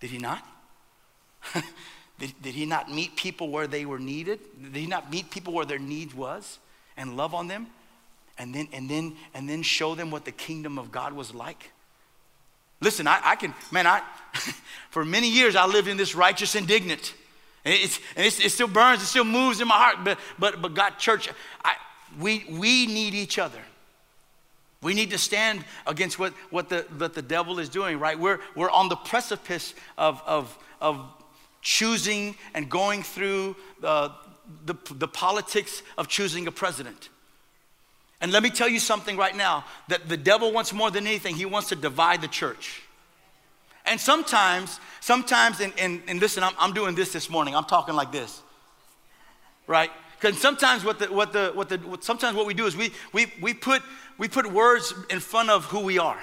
Did 0.00 0.10
he 0.10 0.18
not? 0.18 0.44
did, 2.18 2.32
did 2.42 2.52
he 2.52 2.66
not 2.66 2.90
meet 2.90 3.14
people 3.14 3.48
where 3.48 3.68
they 3.68 3.86
were 3.86 4.00
needed? 4.00 4.40
Did 4.60 4.74
he 4.74 4.88
not 4.88 5.08
meet 5.08 5.30
people 5.30 5.52
where 5.52 5.64
their 5.64 5.78
need 5.78 6.14
was 6.14 6.58
and 6.96 7.16
love 7.16 7.32
on 7.32 7.46
them? 7.46 7.68
And 8.38 8.52
then, 8.52 8.66
and 8.72 8.90
then, 8.90 9.14
and 9.34 9.48
then 9.48 9.62
show 9.62 9.94
them 9.94 10.10
what 10.10 10.24
the 10.24 10.32
kingdom 10.32 10.80
of 10.80 10.90
God 10.90 11.12
was 11.12 11.32
like? 11.32 11.70
Listen, 12.80 13.06
I, 13.06 13.20
I 13.22 13.36
can, 13.36 13.54
man, 13.70 13.86
I, 13.86 14.02
for 14.90 15.04
many 15.04 15.28
years 15.28 15.54
I 15.54 15.66
lived 15.66 15.86
in 15.86 15.96
this 15.96 16.16
righteous 16.16 16.56
indignant. 16.56 17.14
And, 17.64 17.72
it's, 17.72 18.00
and 18.16 18.26
it's, 18.26 18.40
it 18.40 18.50
still 18.50 18.66
burns, 18.66 19.00
it 19.00 19.06
still 19.06 19.22
moves 19.22 19.60
in 19.60 19.68
my 19.68 19.76
heart. 19.76 19.98
But, 20.02 20.18
but, 20.40 20.60
but 20.60 20.74
God, 20.74 20.98
church, 20.98 21.28
I, 21.64 21.76
we, 22.18 22.44
we 22.50 22.88
need 22.88 23.14
each 23.14 23.38
other. 23.38 23.60
We 24.82 24.94
need 24.94 25.10
to 25.10 25.18
stand 25.18 25.64
against 25.86 26.18
what, 26.18 26.32
what, 26.50 26.68
the, 26.68 26.84
what 26.98 27.14
the 27.14 27.22
devil 27.22 27.60
is 27.60 27.68
doing, 27.68 27.98
right? 28.00 28.18
We're, 28.18 28.40
we're 28.56 28.70
on 28.70 28.88
the 28.88 28.96
precipice 28.96 29.74
of, 29.96 30.20
of, 30.26 30.58
of 30.80 31.00
choosing 31.62 32.34
and 32.52 32.68
going 32.68 33.04
through 33.04 33.54
the, 33.80 34.12
the, 34.66 34.74
the 34.90 35.08
politics 35.08 35.82
of 35.96 36.08
choosing 36.08 36.48
a 36.48 36.52
president. 36.52 37.10
And 38.20 38.32
let 38.32 38.42
me 38.42 38.50
tell 38.50 38.68
you 38.68 38.80
something 38.80 39.16
right 39.16 39.36
now 39.36 39.64
that 39.88 40.08
the 40.08 40.16
devil 40.16 40.52
wants 40.52 40.72
more 40.72 40.90
than 40.90 41.06
anything, 41.06 41.36
he 41.36 41.46
wants 41.46 41.68
to 41.70 41.76
divide 41.76 42.20
the 42.20 42.28
church. 42.28 42.82
And 43.84 44.00
sometimes, 44.00 44.78
sometimes, 45.00 45.60
and, 45.60 45.72
and, 45.78 46.02
and 46.06 46.20
listen, 46.20 46.42
I'm, 46.42 46.54
I'm 46.58 46.72
doing 46.72 46.94
this 46.94 47.12
this 47.12 47.30
morning, 47.30 47.54
I'm 47.54 47.64
talking 47.64 47.94
like 47.94 48.12
this, 48.12 48.40
right? 49.66 49.90
Because 50.22 50.40
sometimes 50.40 50.84
what 50.84 51.00
the, 51.00 51.06
what 51.06 51.32
the, 51.32 51.50
what 51.52 51.68
the, 51.68 51.78
what, 51.78 52.04
sometimes 52.04 52.36
what 52.36 52.46
we 52.46 52.54
do 52.54 52.66
is 52.66 52.76
we, 52.76 52.92
we, 53.12 53.26
we, 53.40 53.52
put, 53.52 53.82
we 54.18 54.28
put 54.28 54.46
words 54.46 54.94
in 55.10 55.18
front 55.18 55.50
of 55.50 55.64
who 55.64 55.80
we 55.80 55.98
are. 55.98 56.18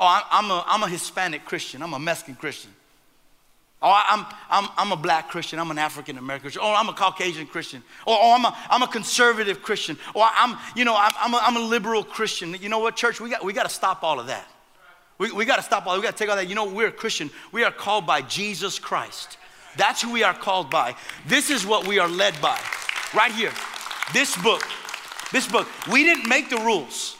Oh, 0.00 0.22
I'm 0.30 0.50
a, 0.50 0.64
I'm 0.66 0.82
a 0.82 0.88
Hispanic 0.88 1.44
Christian, 1.44 1.80
I'm 1.80 1.94
a 1.94 1.98
Mexican 2.00 2.34
Christian. 2.34 2.72
Oh, 3.80 4.02
I'm, 4.08 4.26
I'm, 4.50 4.68
I'm 4.76 4.90
a 4.90 4.96
black 4.96 5.28
Christian. 5.28 5.58
I'm 5.58 5.70
an 5.70 5.78
African 5.78 6.16
American 6.16 6.44
Christian. 6.44 6.62
Oh, 6.64 6.74
I'm 6.74 6.88
a 6.88 6.94
Caucasian 6.94 7.46
Christian. 7.46 7.82
Or, 8.06 8.16
oh, 8.18 8.34
I'm, 8.34 8.44
a, 8.46 8.56
I'm 8.70 8.82
a 8.82 8.88
conservative 8.88 9.62
Christian. 9.62 9.98
Oh, 10.14 10.22
or 10.22 10.28
I'm, 10.34 10.56
you 10.74 10.86
know, 10.86 10.96
I'm, 10.96 11.12
I'm, 11.20 11.34
a, 11.34 11.36
I'm 11.42 11.56
a 11.56 11.60
liberal 11.60 12.02
Christian. 12.02 12.54
You 12.54 12.70
know 12.70 12.78
what, 12.78 12.96
church? 12.96 13.20
We 13.20 13.28
got, 13.28 13.44
we 13.44 13.52
got 13.52 13.64
to 13.64 13.68
stop 13.68 14.02
all 14.02 14.18
of 14.18 14.28
that. 14.28 14.50
We, 15.18 15.30
we 15.30 15.44
got 15.44 15.56
to 15.56 15.62
stop 15.62 15.86
all 15.86 15.94
We 15.94 16.02
got 16.02 16.16
to 16.16 16.18
take 16.18 16.30
all 16.30 16.36
that. 16.36 16.48
You 16.48 16.54
know, 16.54 16.64
we're 16.64 16.88
a 16.88 16.92
Christian. 16.92 17.30
We 17.52 17.64
are 17.64 17.70
called 17.70 18.06
by 18.06 18.22
Jesus 18.22 18.78
Christ. 18.78 19.36
That's 19.76 20.02
who 20.02 20.12
we 20.12 20.22
are 20.22 20.34
called 20.34 20.70
by. 20.70 20.94
This 21.26 21.50
is 21.50 21.66
what 21.66 21.86
we 21.86 21.98
are 21.98 22.08
led 22.08 22.40
by. 22.40 22.58
Right 23.14 23.32
here. 23.32 23.52
This 24.12 24.36
book. 24.36 24.62
This 25.32 25.46
book. 25.46 25.68
We 25.90 26.04
didn't 26.04 26.28
make 26.28 26.50
the 26.50 26.58
rules. 26.58 27.16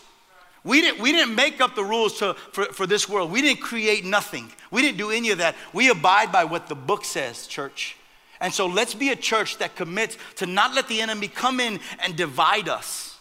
We 0.64 0.80
didn't, 0.80 1.00
we 1.00 1.12
didn't 1.12 1.34
make 1.34 1.60
up 1.60 1.76
the 1.76 1.84
rules 1.84 2.18
to, 2.18 2.34
for, 2.34 2.64
for 2.66 2.86
this 2.86 3.08
world. 3.08 3.30
We 3.30 3.40
didn't 3.40 3.60
create 3.60 4.04
nothing. 4.04 4.50
We 4.72 4.82
didn't 4.82 4.98
do 4.98 5.10
any 5.10 5.30
of 5.30 5.38
that. 5.38 5.54
We 5.72 5.90
abide 5.90 6.32
by 6.32 6.44
what 6.44 6.68
the 6.68 6.74
book 6.74 7.04
says, 7.04 7.46
church. 7.46 7.96
And 8.40 8.52
so 8.52 8.66
let's 8.66 8.94
be 8.94 9.10
a 9.10 9.16
church 9.16 9.58
that 9.58 9.76
commits 9.76 10.18
to 10.36 10.46
not 10.46 10.74
let 10.74 10.88
the 10.88 11.00
enemy 11.00 11.28
come 11.28 11.60
in 11.60 11.78
and 12.00 12.16
divide 12.16 12.68
us. 12.68 13.16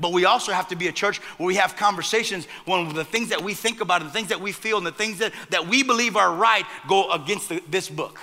But 0.00 0.12
we 0.12 0.24
also 0.24 0.52
have 0.52 0.68
to 0.68 0.76
be 0.76 0.88
a 0.88 0.92
church 0.92 1.18
where 1.38 1.46
we 1.46 1.56
have 1.56 1.76
conversations 1.76 2.46
when 2.64 2.92
the 2.94 3.04
things 3.04 3.30
that 3.30 3.42
we 3.42 3.54
think 3.54 3.80
about 3.80 4.00
and 4.00 4.10
the 4.10 4.14
things 4.14 4.28
that 4.28 4.40
we 4.40 4.52
feel 4.52 4.78
and 4.78 4.86
the 4.86 4.92
things 4.92 5.18
that, 5.18 5.32
that 5.50 5.66
we 5.66 5.82
believe 5.82 6.16
are 6.16 6.34
right 6.34 6.64
go 6.88 7.10
against 7.12 7.48
the, 7.48 7.62
this 7.68 7.88
book. 7.88 8.18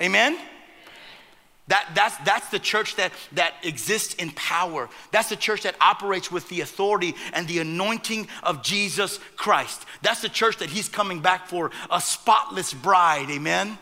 Amen? 0.00 0.38
That, 1.68 1.90
that's, 1.96 2.16
that's 2.18 2.48
the 2.50 2.60
church 2.60 2.94
that, 2.96 3.12
that 3.32 3.54
exists 3.64 4.14
in 4.14 4.30
power. 4.30 4.88
That's 5.10 5.30
the 5.30 5.36
church 5.36 5.62
that 5.62 5.74
operates 5.80 6.30
with 6.30 6.48
the 6.48 6.60
authority 6.60 7.14
and 7.32 7.48
the 7.48 7.58
anointing 7.58 8.28
of 8.44 8.62
Jesus 8.62 9.18
Christ. 9.36 9.84
That's 10.02 10.22
the 10.22 10.28
church 10.28 10.58
that 10.58 10.70
he's 10.70 10.88
coming 10.88 11.20
back 11.20 11.48
for 11.48 11.72
a 11.90 12.00
spotless 12.00 12.72
bride, 12.72 13.30
amen? 13.30 13.78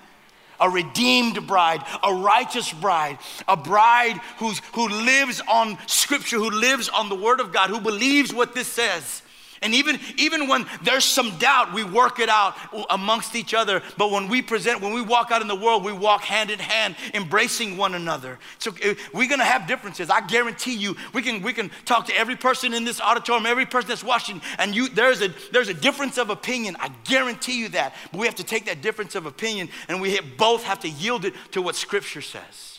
A 0.60 0.70
redeemed 0.70 1.46
bride, 1.46 1.82
a 2.02 2.14
righteous 2.14 2.72
bride, 2.72 3.18
a 3.46 3.56
bride 3.56 4.18
who's, 4.38 4.60
who 4.72 4.88
lives 4.88 5.42
on 5.46 5.76
scripture, 5.86 6.36
who 6.36 6.50
lives 6.50 6.88
on 6.88 7.10
the 7.10 7.16
word 7.16 7.40
of 7.40 7.52
God, 7.52 7.68
who 7.68 7.80
believes 7.80 8.32
what 8.32 8.54
this 8.54 8.68
says. 8.68 9.20
And 9.62 9.74
even, 9.74 9.98
even 10.16 10.48
when 10.48 10.66
there's 10.82 11.04
some 11.04 11.36
doubt, 11.38 11.72
we 11.72 11.84
work 11.84 12.18
it 12.18 12.28
out 12.28 12.56
amongst 12.90 13.34
each 13.34 13.54
other. 13.54 13.82
But 13.96 14.10
when 14.10 14.28
we 14.28 14.42
present, 14.42 14.80
when 14.80 14.92
we 14.92 15.02
walk 15.02 15.30
out 15.30 15.42
in 15.42 15.48
the 15.48 15.54
world, 15.54 15.84
we 15.84 15.92
walk 15.92 16.22
hand 16.22 16.50
in 16.50 16.58
hand, 16.58 16.96
embracing 17.12 17.76
one 17.76 17.94
another. 17.94 18.38
So 18.58 18.74
eh, 18.82 18.94
we're 19.12 19.28
gonna 19.28 19.44
have 19.44 19.66
differences. 19.66 20.10
I 20.10 20.26
guarantee 20.26 20.74
you, 20.74 20.96
we 21.12 21.22
can, 21.22 21.42
we 21.42 21.52
can 21.52 21.70
talk 21.84 22.06
to 22.06 22.16
every 22.16 22.36
person 22.36 22.74
in 22.74 22.84
this 22.84 23.00
auditorium, 23.00 23.46
every 23.46 23.66
person 23.66 23.88
that's 23.88 24.04
watching, 24.04 24.40
and 24.58 24.74
you 24.74 24.88
there's 24.88 25.22
a 25.22 25.28
there's 25.52 25.68
a 25.68 25.74
difference 25.74 26.18
of 26.18 26.30
opinion. 26.30 26.76
I 26.80 26.90
guarantee 27.04 27.58
you 27.58 27.68
that. 27.70 27.94
But 28.12 28.20
we 28.20 28.26
have 28.26 28.36
to 28.36 28.44
take 28.44 28.66
that 28.66 28.82
difference 28.82 29.14
of 29.14 29.26
opinion 29.26 29.68
and 29.88 30.00
we 30.00 30.18
both 30.20 30.64
have 30.64 30.80
to 30.80 30.88
yield 30.88 31.24
it 31.24 31.34
to 31.52 31.62
what 31.62 31.76
scripture 31.76 32.22
says 32.22 32.73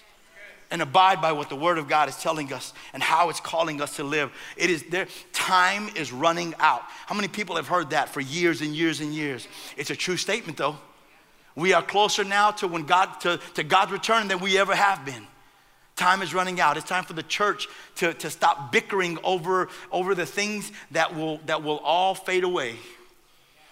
and 0.75 0.81
abide 0.81 1.21
by 1.21 1.31
what 1.31 1.47
the 1.47 1.55
word 1.55 1.77
of 1.77 1.87
God 1.87 2.09
is 2.09 2.17
telling 2.17 2.51
us 2.51 2.73
and 2.91 3.01
how 3.01 3.29
it's 3.29 3.39
calling 3.39 3.81
us 3.81 3.95
to 3.95 4.03
live. 4.03 4.29
It 4.57 4.69
is 4.69 4.83
there, 4.89 5.07
time 5.31 5.87
is 5.95 6.11
running 6.11 6.53
out. 6.59 6.81
How 7.05 7.15
many 7.15 7.29
people 7.29 7.55
have 7.55 7.69
heard 7.69 7.91
that 7.91 8.09
for 8.09 8.19
years 8.19 8.59
and 8.59 8.75
years 8.75 8.99
and 8.99 9.13
years? 9.13 9.47
It's 9.77 9.89
a 9.89 9.95
true 9.95 10.17
statement 10.17 10.57
though. 10.57 10.75
We 11.55 11.71
are 11.71 11.81
closer 11.81 12.25
now 12.25 12.51
to 12.51 12.67
when 12.67 12.83
God 12.83 13.21
to, 13.21 13.39
to 13.53 13.63
God's 13.63 13.93
return 13.93 14.27
than 14.27 14.39
we 14.39 14.57
ever 14.57 14.75
have 14.75 15.05
been. 15.05 15.25
Time 15.95 16.21
is 16.21 16.33
running 16.33 16.59
out. 16.59 16.75
It's 16.75 16.89
time 16.89 17.05
for 17.05 17.13
the 17.13 17.23
church 17.23 17.69
to, 17.95 18.13
to 18.15 18.29
stop 18.29 18.73
bickering 18.73 19.17
over, 19.23 19.69
over 19.93 20.13
the 20.13 20.25
things 20.25 20.73
that 20.91 21.15
will, 21.15 21.37
that 21.45 21.63
will 21.63 21.77
all 21.77 22.15
fade 22.15 22.43
away 22.43 22.75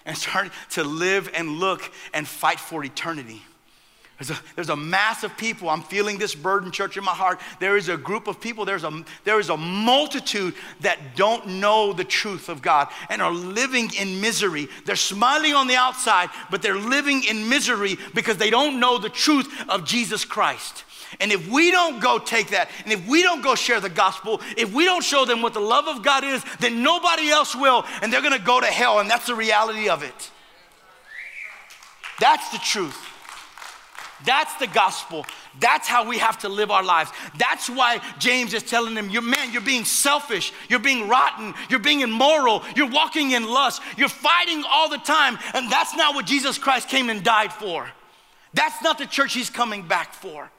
and 0.05 0.17
start 0.17 0.51
to 0.69 0.85
live 0.85 1.29
and 1.33 1.59
look 1.59 1.81
and 2.13 2.25
fight 2.25 2.61
for 2.61 2.81
eternity. 2.81 3.41
There's 4.25 4.39
a, 4.39 4.43
there's 4.55 4.69
a 4.69 4.75
mass 4.77 5.25
of 5.25 5.35
people. 5.35 5.69
I'm 5.69 5.81
feeling 5.81 6.17
this 6.17 6.33
burden, 6.33 6.71
church, 6.71 6.95
in 6.95 7.03
my 7.03 7.11
heart. 7.11 7.41
There 7.59 7.75
is 7.75 7.89
a 7.89 7.97
group 7.97 8.27
of 8.27 8.39
people, 8.39 8.63
there's 8.63 8.85
a, 8.85 9.03
there 9.25 9.37
is 9.37 9.49
a 9.49 9.57
multitude 9.57 10.53
that 10.79 11.17
don't 11.17 11.45
know 11.59 11.91
the 11.91 12.05
truth 12.05 12.47
of 12.47 12.61
God 12.61 12.87
and 13.09 13.21
are 13.21 13.33
living 13.33 13.91
in 13.99 14.21
misery. 14.21 14.69
They're 14.85 14.95
smiling 14.95 15.53
on 15.53 15.67
the 15.67 15.75
outside, 15.75 16.29
but 16.49 16.61
they're 16.61 16.77
living 16.77 17.25
in 17.25 17.49
misery 17.49 17.97
because 18.13 18.37
they 18.37 18.49
don't 18.49 18.79
know 18.79 18.97
the 18.97 19.09
truth 19.09 19.51
of 19.67 19.83
Jesus 19.83 20.23
Christ. 20.23 20.85
And 21.19 21.29
if 21.31 21.45
we 21.49 21.69
don't 21.69 22.01
go 22.01 22.17
take 22.17 22.51
that, 22.51 22.69
and 22.85 22.93
if 22.93 23.05
we 23.05 23.23
don't 23.23 23.43
go 23.43 23.55
share 23.55 23.81
the 23.81 23.89
gospel, 23.89 24.39
if 24.55 24.73
we 24.73 24.85
don't 24.85 25.03
show 25.03 25.25
them 25.25 25.41
what 25.41 25.53
the 25.53 25.59
love 25.59 25.87
of 25.87 26.01
God 26.01 26.23
is, 26.23 26.41
then 26.61 26.81
nobody 26.81 27.29
else 27.29 27.53
will, 27.53 27.83
and 28.01 28.11
they're 28.11 28.21
gonna 28.21 28.39
go 28.39 28.61
to 28.61 28.67
hell, 28.67 28.99
and 28.99 29.09
that's 29.09 29.27
the 29.27 29.35
reality 29.35 29.89
of 29.89 30.01
it. 30.01 30.31
That's 32.19 32.49
the 32.51 32.59
truth. 32.59 33.12
That's 34.25 34.55
the 34.55 34.67
gospel. 34.67 35.25
That's 35.59 35.87
how 35.87 36.07
we 36.07 36.17
have 36.17 36.39
to 36.39 36.49
live 36.49 36.71
our 36.71 36.83
lives. 36.83 37.11
That's 37.37 37.69
why 37.69 37.99
James 38.19 38.53
is 38.53 38.63
telling 38.63 38.95
them, 38.95 39.09
you're, 39.09 39.21
man, 39.21 39.51
you're 39.51 39.61
being 39.61 39.85
selfish, 39.85 40.51
you're 40.69 40.79
being 40.79 41.07
rotten, 41.07 41.53
you're 41.69 41.79
being 41.79 42.01
immoral, 42.01 42.63
you're 42.75 42.89
walking 42.89 43.31
in 43.31 43.47
lust, 43.47 43.81
you're 43.97 44.09
fighting 44.09 44.63
all 44.67 44.89
the 44.89 44.97
time, 44.97 45.37
and 45.53 45.71
that's 45.71 45.95
not 45.95 46.15
what 46.15 46.25
Jesus 46.25 46.57
Christ 46.57 46.89
came 46.89 47.09
and 47.09 47.23
died 47.23 47.53
for. 47.53 47.87
That's 48.53 48.81
not 48.83 48.97
the 48.97 49.05
church 49.05 49.33
he's 49.33 49.49
coming 49.49 49.87
back 49.87 50.13
for. 50.13 50.49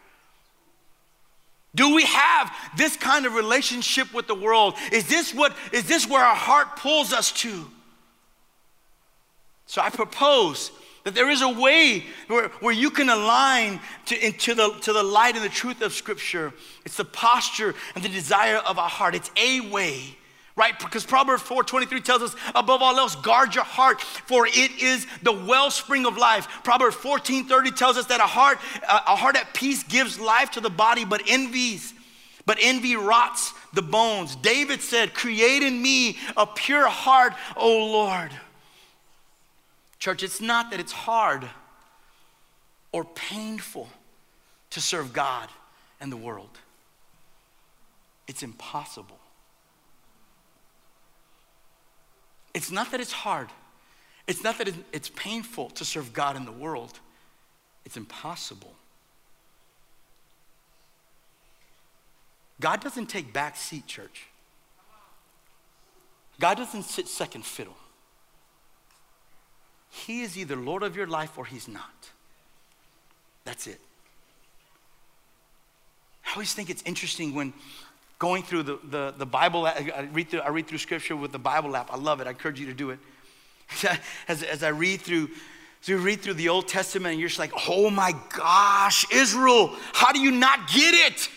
Do 1.74 1.94
we 1.94 2.04
have 2.04 2.54
this 2.76 2.96
kind 2.96 3.26
of 3.26 3.34
relationship 3.34 4.14
with 4.14 4.26
the 4.26 4.34
world? 4.34 4.74
Is 4.92 5.08
this 5.08 5.34
what 5.34 5.56
is 5.72 5.88
this 5.88 6.08
where 6.08 6.24
our 6.24 6.36
heart 6.36 6.76
pulls 6.76 7.12
us 7.12 7.32
to? 7.32 7.68
So 9.66 9.82
I 9.82 9.90
propose 9.90 10.70
that 11.04 11.14
there 11.14 11.30
is 11.30 11.42
a 11.42 11.48
way 11.48 12.04
where, 12.28 12.48
where 12.60 12.72
you 12.72 12.90
can 12.90 13.10
align 13.10 13.78
to, 14.06 14.26
into 14.26 14.54
the, 14.54 14.70
to 14.80 14.92
the 14.92 15.02
light 15.02 15.36
and 15.36 15.44
the 15.44 15.50
truth 15.50 15.82
of 15.82 15.92
Scripture. 15.92 16.52
It's 16.84 16.96
the 16.96 17.04
posture 17.04 17.74
and 17.94 18.02
the 18.02 18.08
desire 18.08 18.56
of 18.56 18.78
our 18.78 18.88
heart. 18.88 19.14
It's 19.14 19.30
a 19.36 19.60
way, 19.70 20.16
right? 20.56 20.78
Because 20.78 21.04
Proverbs 21.04 21.42
4.23 21.42 22.02
tells 22.02 22.22
us, 22.22 22.34
above 22.54 22.80
all 22.80 22.98
else, 22.98 23.16
guard 23.16 23.54
your 23.54 23.64
heart, 23.64 24.00
for 24.00 24.46
it 24.46 24.82
is 24.82 25.06
the 25.22 25.32
wellspring 25.32 26.06
of 26.06 26.16
life. 26.16 26.48
Proverbs 26.64 26.96
14.30 26.96 27.76
tells 27.76 27.98
us 27.98 28.06
that 28.06 28.20
a 28.20 28.24
heart, 28.24 28.58
uh, 28.88 29.00
a 29.06 29.16
heart 29.16 29.36
at 29.36 29.52
peace 29.52 29.82
gives 29.82 30.18
life 30.18 30.52
to 30.52 30.60
the 30.60 30.70
body, 30.70 31.04
but 31.04 31.22
envies, 31.28 31.92
but 32.46 32.56
envy 32.62 32.96
rots 32.96 33.52
the 33.74 33.82
bones. 33.82 34.36
David 34.36 34.80
said, 34.80 35.12
create 35.12 35.62
in 35.62 35.82
me 35.82 36.16
a 36.34 36.46
pure 36.46 36.88
heart, 36.88 37.34
O 37.56 37.68
Lord. 37.68 38.30
Church, 40.04 40.22
it's 40.22 40.42
not 40.42 40.70
that 40.70 40.80
it's 40.80 40.92
hard 40.92 41.48
or 42.92 43.06
painful 43.06 43.88
to 44.68 44.78
serve 44.78 45.14
God 45.14 45.48
and 45.98 46.12
the 46.12 46.16
world, 46.18 46.58
it's 48.28 48.42
impossible. 48.42 49.16
It's 52.52 52.70
not 52.70 52.90
that 52.90 53.00
it's 53.00 53.12
hard. 53.12 53.48
It's 54.26 54.44
not 54.44 54.58
that 54.58 54.74
it's 54.92 55.08
painful 55.08 55.70
to 55.70 55.86
serve 55.86 56.12
God 56.12 56.36
in 56.36 56.44
the 56.44 56.52
world. 56.52 57.00
It's 57.86 57.96
impossible. 57.96 58.74
God 62.60 62.82
doesn't 62.82 63.06
take 63.06 63.32
back 63.32 63.56
seat, 63.56 63.86
church. 63.86 64.26
God 66.38 66.58
doesn't 66.58 66.82
sit 66.82 67.08
second 67.08 67.46
fiddle. 67.46 67.76
He 69.94 70.22
is 70.22 70.36
either 70.36 70.56
Lord 70.56 70.82
of 70.82 70.96
your 70.96 71.06
life 71.06 71.38
or 71.38 71.44
He's 71.44 71.68
not. 71.68 72.10
That's 73.44 73.68
it. 73.68 73.80
I 76.26 76.32
always 76.32 76.52
think 76.52 76.68
it's 76.68 76.82
interesting 76.82 77.32
when 77.32 77.52
going 78.18 78.42
through 78.42 78.64
the, 78.64 78.78
the, 78.90 79.14
the 79.16 79.26
Bible, 79.26 79.66
I 79.66 80.08
read, 80.12 80.30
through, 80.30 80.40
I 80.40 80.48
read 80.48 80.66
through 80.66 80.78
scripture 80.78 81.14
with 81.14 81.30
the 81.30 81.38
Bible 81.38 81.76
app. 81.76 81.92
I 81.92 81.96
love 81.96 82.20
it. 82.20 82.26
I 82.26 82.30
encourage 82.30 82.58
you 82.58 82.66
to 82.66 82.74
do 82.74 82.90
it. 82.90 82.98
As, 84.28 84.42
as 84.42 84.62
I 84.62 84.68
read 84.68 85.00
through, 85.00 85.30
as 85.80 85.88
you 85.88 85.96
read 85.96 86.20
through 86.20 86.34
the 86.34 86.48
Old 86.50 86.68
Testament, 86.68 87.12
and 87.12 87.20
you're 87.20 87.28
just 87.28 87.38
like, 87.38 87.52
oh 87.68 87.88
my 87.88 88.14
gosh, 88.36 89.06
Israel, 89.12 89.74
how 89.92 90.12
do 90.12 90.20
you 90.20 90.30
not 90.30 90.68
get 90.68 90.94
it? 90.94 91.28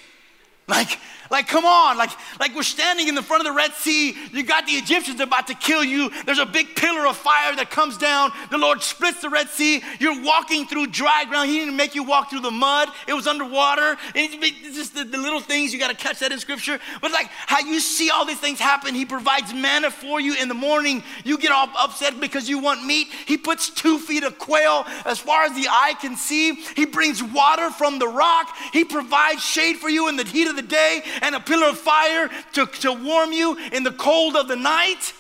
Like, 0.68 1.00
like, 1.30 1.48
come 1.48 1.66
on, 1.66 1.98
like, 1.98 2.12
like 2.40 2.56
we're 2.56 2.64
standing 2.64 3.08
in 3.08 3.16
the 3.16 3.22
front 3.22 3.42
of 3.42 3.52
the 3.52 3.56
Red 3.56 3.74
Sea. 3.74 4.16
You 4.32 4.44
got 4.44 4.66
the 4.66 4.74
Egyptians 4.74 5.20
about 5.20 5.48
to 5.48 5.54
kill 5.54 5.84
you. 5.84 6.10
There's 6.26 6.40
a 6.40 6.46
big 6.46 6.76
pillar 6.76 7.08
of 7.08 7.18
fire 7.18 7.56
that 7.56 7.70
comes 7.70 7.98
down. 7.98 8.32
The 8.50 8.58
Lord 8.58 8.82
splits 8.82 9.22
the 9.22 9.30
Red 9.30 9.50
Sea. 9.50 9.82
You're 10.00 10.24
walking 10.24 10.66
through 10.66 10.88
dry 10.88 11.26
ground. 11.26 11.50
He 11.50 11.60
didn't 11.60 11.76
make 11.76 11.96
you 11.96 12.04
walk 12.04 12.30
through 12.30 12.42
the 12.42 12.52
mud. 12.52 12.90
It 13.08 13.14
was 13.14 13.28
underwater. 13.28 13.98
It's 14.16 14.76
just 14.76 14.96
the, 14.96 15.04
the 15.04 15.18
little 15.18 15.40
things 15.40 15.74
you 15.74 15.80
got 15.80 15.90
to 15.90 15.96
catch 15.96 16.20
that 16.20 16.32
in 16.32 16.40
Scripture. 16.40 16.80
But 17.02 17.12
like 17.12 17.28
how 17.28 17.60
you 17.60 17.80
see 17.80 18.10
all 18.10 18.26
these 18.26 18.40
things 18.40 18.60
happen. 18.60 18.96
He 18.96 19.06
provides 19.06 19.54
manna 19.54 19.92
for 19.92 20.20
you 20.20 20.36
in 20.36 20.48
the 20.48 20.54
morning. 20.54 21.04
You 21.24 21.38
get 21.38 21.52
all 21.52 21.70
upset 21.78 22.20
because 22.20 22.50
you 22.50 22.60
want 22.60 22.86
meat. 22.86 23.08
He 23.26 23.38
puts 23.38 23.70
two 23.70 24.00
feet 24.00 24.24
of 24.24 24.38
quail 24.38 24.86
as 25.06 25.20
far 25.20 25.44
as 25.44 25.54
the 25.54 25.68
eye 25.70 25.96
can 26.00 26.16
see. 26.16 26.56
He 26.76 26.86
brings 26.86 27.22
water 27.22 27.70
from 27.72 28.00
the 28.00 28.08
rock. 28.08 28.56
He 28.74 28.84
provides 28.84 29.44
shade 29.44 29.78
for 29.78 29.90
you 29.90 30.10
in 30.10 30.16
the 30.16 30.24
heat 30.24 30.48
of 30.48 30.56
the 30.56 30.62
day 30.62 31.04
and 31.22 31.36
a 31.36 31.40
pillar 31.40 31.68
of 31.68 31.78
fire 31.78 32.30
to, 32.54 32.66
to 32.66 32.94
warm 32.94 33.32
you 33.32 33.58
in 33.72 33.84
the 33.84 33.92
cold 33.92 34.36
of 34.36 34.48
the 34.48 34.56
night, 34.56 35.14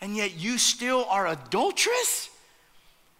and 0.00 0.16
yet 0.16 0.36
you 0.36 0.58
still 0.58 1.04
are 1.08 1.26
adulterous? 1.26 2.30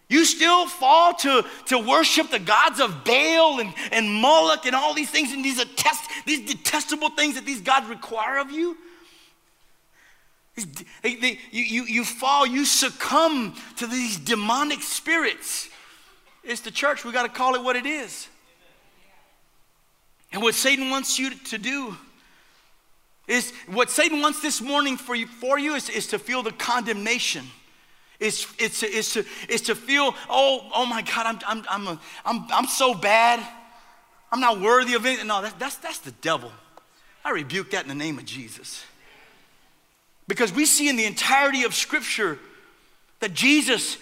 You 0.07 0.23
still 0.25 0.67
fall 0.67 1.13
to, 1.15 1.43
to 1.67 1.79
worship 1.79 2.29
the 2.29 2.39
gods 2.39 2.79
of 2.79 3.03
Baal 3.03 3.59
and, 3.59 3.73
and 3.91 4.13
Moloch 4.13 4.65
and 4.65 4.75
all 4.75 4.93
these 4.93 5.09
things 5.09 5.31
and 5.31 5.43
these, 5.43 5.59
attest, 5.59 6.03
these 6.27 6.47
detestable 6.47 7.09
things 7.09 7.35
that 7.35 7.45
these 7.45 7.61
gods 7.61 7.87
require 7.87 8.37
of 8.37 8.51
you? 8.51 8.77
They, 11.01 11.15
they, 11.15 11.39
you, 11.51 11.63
you, 11.63 11.83
you 11.85 12.03
fall, 12.05 12.45
you 12.45 12.65
succumb 12.65 13.55
to 13.77 13.87
these 13.87 14.17
demonic 14.17 14.81
spirits. 14.83 15.69
It's 16.43 16.61
the 16.61 16.71
church, 16.71 17.03
we 17.03 17.11
got 17.11 17.23
to 17.23 17.29
call 17.29 17.55
it 17.55 17.63
what 17.63 17.75
it 17.75 17.85
is. 17.85 18.27
And 20.35 20.43
what 20.43 20.53
Satan 20.53 20.89
wants 20.89 21.17
you 21.17 21.29
to 21.33 21.57
do 21.57 21.95
is 23.25 23.53
what 23.67 23.89
Satan 23.89 24.19
wants 24.19 24.41
this 24.41 24.59
morning 24.59 24.97
for 24.97 25.15
you, 25.15 25.27
for 25.27 25.57
you 25.57 25.75
is, 25.75 25.89
is 25.89 26.07
to 26.07 26.19
feel 26.19 26.43
the 26.43 26.51
condemnation. 26.51 27.45
It's, 28.19 28.45
it's, 28.59 28.83
it's, 28.83 29.13
to, 29.13 29.23
it's 29.47 29.63
to 29.67 29.75
feel, 29.75 30.13
oh, 30.29 30.69
oh 30.75 30.85
my 30.87 31.03
God, 31.03 31.25
I'm, 31.25 31.39
I'm, 31.47 31.65
I'm, 31.69 31.87
a, 31.87 32.01
I'm, 32.25 32.47
I'm 32.51 32.65
so 32.65 32.93
bad. 32.93 33.39
I'm 34.29 34.41
not 34.41 34.59
worthy 34.59 34.95
of 34.95 35.05
it. 35.05 35.25
No, 35.25 35.41
that, 35.41 35.57
that's, 35.57 35.77
that's 35.77 35.99
the 35.99 36.11
devil. 36.11 36.51
I 37.23 37.29
rebuke 37.29 37.71
that 37.71 37.83
in 37.83 37.87
the 37.87 37.95
name 37.95 38.17
of 38.17 38.25
Jesus. 38.25 38.83
Because 40.27 40.51
we 40.51 40.65
see 40.65 40.89
in 40.89 40.97
the 40.97 41.05
entirety 41.05 41.63
of 41.63 41.73
Scripture 41.73 42.39
that 43.21 43.33
Jesus, 43.33 43.95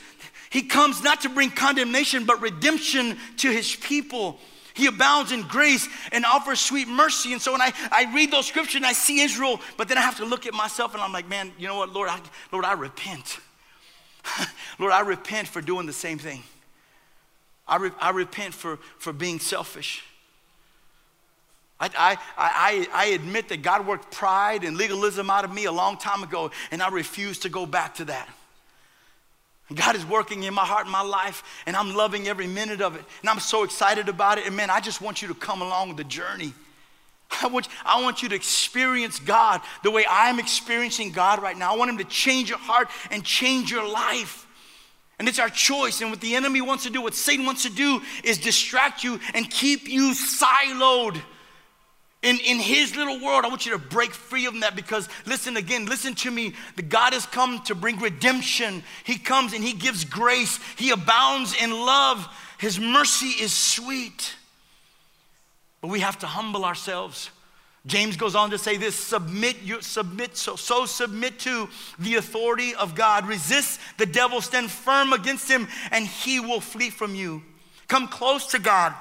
He 0.49 0.63
comes 0.63 1.03
not 1.03 1.21
to 1.21 1.29
bring 1.29 1.51
condemnation, 1.51 2.25
but 2.25 2.41
redemption 2.41 3.19
to 3.37 3.51
His 3.51 3.75
people. 3.75 4.39
He 4.73 4.87
abounds 4.87 5.31
in 5.31 5.43
grace 5.43 5.87
and 6.11 6.25
offers 6.25 6.59
sweet 6.59 6.87
mercy. 6.87 7.33
And 7.33 7.41
so 7.41 7.51
when 7.51 7.61
I, 7.61 7.71
I 7.91 8.11
read 8.13 8.31
those 8.31 8.47
scriptures 8.47 8.75
and 8.75 8.85
I 8.85 8.93
see 8.93 9.21
Israel, 9.21 9.59
but 9.77 9.87
then 9.87 9.97
I 9.97 10.01
have 10.01 10.17
to 10.17 10.25
look 10.25 10.47
at 10.47 10.53
myself 10.53 10.93
and 10.93 11.03
I'm 11.03 11.13
like, 11.13 11.29
man, 11.29 11.51
you 11.59 11.67
know 11.67 11.77
what, 11.77 11.93
Lord, 11.93 12.09
I, 12.09 12.19
Lord, 12.51 12.65
I 12.65 12.73
repent. 12.73 13.39
Lord, 14.79 14.91
I 14.91 15.01
repent 15.01 15.47
for 15.47 15.61
doing 15.61 15.85
the 15.85 15.93
same 15.93 16.17
thing. 16.17 16.43
I, 17.67 17.77
re- 17.77 17.91
I 17.99 18.09
repent 18.09 18.53
for, 18.53 18.79
for 18.97 19.13
being 19.13 19.39
selfish. 19.39 20.03
I, 21.79 21.89
I, 21.97 22.17
I, 22.37 22.87
I 22.93 23.05
admit 23.07 23.49
that 23.49 23.61
God 23.61 23.85
worked 23.85 24.11
pride 24.11 24.63
and 24.63 24.77
legalism 24.77 25.29
out 25.29 25.45
of 25.45 25.53
me 25.53 25.65
a 25.65 25.71
long 25.71 25.97
time 25.97 26.23
ago, 26.23 26.51
and 26.71 26.81
I 26.81 26.89
refuse 26.89 27.39
to 27.39 27.49
go 27.49 27.65
back 27.65 27.95
to 27.95 28.05
that. 28.05 28.27
God 29.73 29.95
is 29.95 30.05
working 30.05 30.43
in 30.43 30.53
my 30.53 30.65
heart 30.65 30.83
and 30.83 30.91
my 30.91 31.01
life, 31.01 31.43
and 31.65 31.75
I'm 31.75 31.95
loving 31.95 32.27
every 32.27 32.47
minute 32.47 32.81
of 32.81 32.95
it. 32.95 33.03
And 33.21 33.29
I'm 33.29 33.39
so 33.39 33.63
excited 33.63 34.09
about 34.09 34.37
it. 34.37 34.45
And 34.45 34.55
man, 34.55 34.69
I 34.69 34.79
just 34.79 35.01
want 35.01 35.21
you 35.21 35.27
to 35.29 35.33
come 35.33 35.61
along 35.61 35.95
the 35.95 36.03
journey. 36.03 36.53
I 37.41 37.47
want, 37.47 37.67
I 37.85 38.01
want 38.01 38.21
you 38.21 38.29
to 38.29 38.35
experience 38.35 39.19
God 39.19 39.61
the 39.83 39.91
way 39.91 40.05
I'm 40.09 40.39
experiencing 40.39 41.11
God 41.11 41.41
right 41.41 41.57
now. 41.57 41.73
I 41.73 41.77
want 41.77 41.91
Him 41.91 41.97
to 41.99 42.03
change 42.03 42.49
your 42.49 42.59
heart 42.59 42.89
and 43.09 43.23
change 43.23 43.71
your 43.71 43.87
life. 43.87 44.45
And 45.17 45.29
it's 45.29 45.39
our 45.39 45.49
choice. 45.49 46.01
And 46.01 46.09
what 46.09 46.21
the 46.21 46.35
enemy 46.35 46.61
wants 46.61 46.83
to 46.83 46.89
do, 46.89 47.01
what 47.01 47.15
Satan 47.15 47.45
wants 47.45 47.63
to 47.63 47.69
do, 47.69 48.01
is 48.23 48.37
distract 48.37 49.03
you 49.03 49.19
and 49.33 49.49
keep 49.49 49.87
you 49.87 50.13
siloed 50.13 51.21
in, 52.23 52.39
in 52.39 52.57
his 52.57 52.95
little 52.95 53.19
world, 53.19 53.43
I 53.43 53.49
want 53.49 53.65
you 53.65 53.73
to 53.73 53.77
break 53.77 54.13
free 54.13 54.45
of 54.45 54.59
that 54.61 54.77
because, 54.77 55.09
listen 55.25 55.57
again, 55.57 55.85
listen 55.85 56.15
to 56.15 56.31
me. 56.31 56.53
The 56.77 56.81
God 56.81 57.11
has 57.11 57.25
come 57.25 57.61
to 57.63 57.75
bring 57.75 57.99
redemption. 57.99 58.81
He 59.03 59.17
comes 59.17 59.53
and 59.53 59.61
he 59.61 59.73
gives 59.73 60.05
grace. 60.05 60.57
He 60.77 60.91
abounds 60.91 61.53
in 61.61 61.71
love. 61.71 62.25
His 62.57 62.79
mercy 62.79 63.43
is 63.43 63.51
sweet. 63.51 64.35
But 65.81 65.89
we 65.89 65.99
have 65.99 66.17
to 66.19 66.25
humble 66.25 66.63
ourselves. 66.63 67.29
James 67.85 68.15
goes 68.15 68.35
on 68.35 68.51
to 68.51 68.57
say 68.57 68.77
this 68.77 68.95
submit 68.95 69.57
you 69.61 69.81
submit 69.81 70.37
so 70.37 70.55
so 70.55 70.85
submit 70.85 71.39
to 71.39 71.67
the 71.99 72.15
authority 72.15 72.73
of 72.75 72.95
God 72.95 73.27
resist 73.27 73.81
the 73.97 74.05
devil 74.05 74.39
stand 74.39 74.71
firm 74.71 75.11
against 75.11 75.51
him 75.51 75.67
and 75.91 76.07
he 76.07 76.39
will 76.39 76.61
flee 76.61 76.89
from 76.89 77.13
you 77.13 77.43
come 77.89 78.07
close 78.07 78.47
to 78.47 78.59
God 78.59 78.93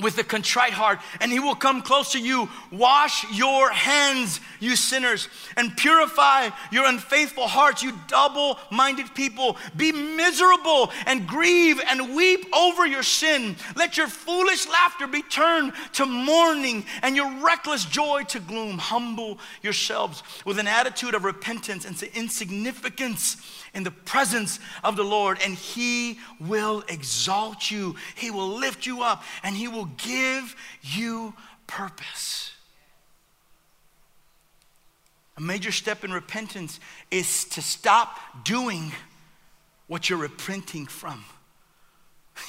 with 0.00 0.18
a 0.18 0.24
contrite 0.24 0.72
heart, 0.72 0.98
and 1.20 1.32
he 1.32 1.40
will 1.40 1.54
come 1.54 1.82
close 1.82 2.12
to 2.12 2.20
you. 2.20 2.48
Wash 2.70 3.24
your 3.32 3.70
hands, 3.70 4.40
you 4.60 4.76
sinners, 4.76 5.28
and 5.56 5.76
purify 5.76 6.50
your 6.70 6.86
unfaithful 6.86 7.46
hearts, 7.46 7.82
you 7.82 7.92
double 8.08 8.58
minded 8.70 9.14
people. 9.14 9.56
Be 9.76 9.92
miserable 9.92 10.90
and 11.06 11.26
grieve 11.26 11.80
and 11.88 12.14
weep 12.14 12.46
over 12.54 12.86
your 12.86 13.02
sin. 13.02 13.56
Let 13.74 13.96
your 13.96 14.08
foolish 14.08 14.68
laughter 14.68 15.06
be 15.06 15.22
turned 15.22 15.72
to 15.94 16.06
mourning 16.06 16.84
and 17.02 17.16
your 17.16 17.32
reckless 17.42 17.84
joy 17.84 18.24
to 18.24 18.40
gloom. 18.40 18.78
Humble 18.78 19.38
yourselves 19.62 20.22
with 20.44 20.58
an 20.58 20.66
attitude 20.66 21.14
of 21.14 21.24
repentance 21.24 21.84
and 21.84 22.00
insignificance 22.14 23.55
in 23.76 23.84
the 23.84 23.90
presence 23.90 24.58
of 24.82 24.96
the 24.96 25.04
Lord, 25.04 25.38
and 25.44 25.54
He 25.54 26.18
will 26.40 26.82
exalt 26.88 27.70
you. 27.70 27.94
He 28.16 28.30
will 28.30 28.48
lift 28.48 28.86
you 28.86 29.02
up, 29.02 29.22
and 29.42 29.54
He 29.54 29.68
will 29.68 29.84
give 29.98 30.56
you 30.82 31.34
purpose. 31.66 32.52
A 35.36 35.42
major 35.42 35.70
step 35.70 36.02
in 36.02 36.12
repentance 36.12 36.80
is 37.10 37.44
to 37.50 37.60
stop 37.60 38.18
doing 38.44 38.92
what 39.86 40.08
you're 40.08 40.18
repenting 40.18 40.86
from. 40.86 41.22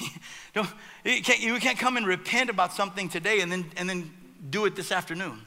you, 0.54 1.22
can't, 1.22 1.40
you 1.40 1.58
can't 1.58 1.78
come 1.78 1.98
and 1.98 2.06
repent 2.06 2.48
about 2.48 2.72
something 2.72 3.10
today 3.10 3.40
and 3.40 3.52
then, 3.52 3.66
and 3.76 3.88
then 3.88 4.10
do 4.48 4.64
it 4.64 4.74
this 4.74 4.90
afternoon. 4.90 5.42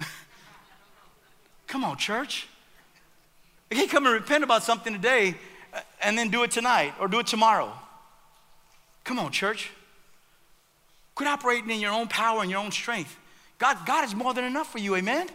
come 1.66 1.82
on, 1.82 1.96
church. 1.96 2.46
You 3.74 3.80
can't 3.80 3.90
come 3.90 4.06
and 4.06 4.14
repent 4.14 4.44
about 4.44 4.62
something 4.62 4.92
today 4.92 5.34
uh, 5.72 5.80
and 6.00 6.16
then 6.16 6.30
do 6.30 6.44
it 6.44 6.52
tonight 6.52 6.94
or 7.00 7.08
do 7.08 7.18
it 7.18 7.26
tomorrow. 7.26 7.72
Come 9.02 9.18
on, 9.18 9.32
church. 9.32 9.72
Quit 11.16 11.28
operating 11.28 11.68
in 11.70 11.80
your 11.80 11.90
own 11.90 12.06
power 12.06 12.42
and 12.42 12.48
your 12.48 12.60
own 12.60 12.70
strength. 12.70 13.18
God, 13.58 13.78
God 13.84 14.04
is 14.04 14.14
more 14.14 14.32
than 14.32 14.44
enough 14.44 14.70
for 14.70 14.78
you, 14.78 14.94
amen? 14.94 15.28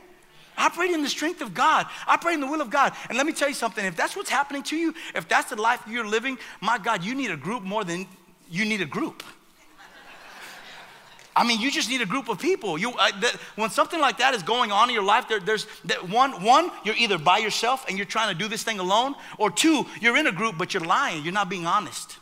Operate 0.57 0.91
in 0.91 1.03
the 1.03 1.09
strength 1.09 1.41
of 1.41 1.53
God. 1.53 1.85
Operate 2.07 2.35
in 2.35 2.39
the 2.39 2.47
will 2.47 2.61
of 2.61 2.69
God. 2.69 2.93
And 3.09 3.17
let 3.17 3.27
me 3.27 3.33
tell 3.33 3.49
you 3.49 3.53
something 3.53 3.83
if 3.83 3.97
that's 3.97 4.15
what's 4.15 4.29
happening 4.29 4.63
to 4.63 4.77
you, 4.77 4.95
if 5.15 5.27
that's 5.27 5.49
the 5.49 5.61
life 5.61 5.83
you're 5.85 6.07
living, 6.07 6.37
my 6.61 6.77
God, 6.77 7.03
you 7.03 7.15
need 7.15 7.31
a 7.31 7.37
group 7.37 7.63
more 7.63 7.83
than 7.83 8.07
you 8.49 8.63
need 8.63 8.79
a 8.79 8.85
group. 8.85 9.21
I 11.39 11.45
mean, 11.45 11.61
you 11.61 11.71
just 11.71 11.89
need 11.89 12.01
a 12.01 12.05
group 12.05 12.27
of 12.27 12.37
people. 12.37 12.77
You, 12.77 12.91
uh, 12.91 13.17
that, 13.21 13.33
when 13.55 13.69
something 13.69 14.01
like 14.01 14.17
that 14.17 14.33
is 14.33 14.43
going 14.43 14.73
on 14.73 14.89
in 14.89 14.93
your 14.93 15.05
life, 15.05 15.29
there, 15.29 15.39
there's 15.39 15.67
that 15.85 16.09
one, 16.09 16.43
one, 16.43 16.69
you're 16.83 16.97
either 16.97 17.17
by 17.17 17.37
yourself 17.37 17.85
and 17.87 17.97
you're 17.97 18.05
trying 18.05 18.27
to 18.27 18.37
do 18.37 18.49
this 18.49 18.63
thing 18.63 18.77
alone, 18.77 19.15
or 19.37 19.49
two, 19.49 19.85
you're 20.01 20.17
in 20.17 20.27
a 20.27 20.33
group 20.33 20.57
but 20.57 20.73
you're 20.73 20.83
lying. 20.83 21.23
You're 21.23 21.31
not 21.31 21.49
being 21.49 21.65
honest 21.65 22.17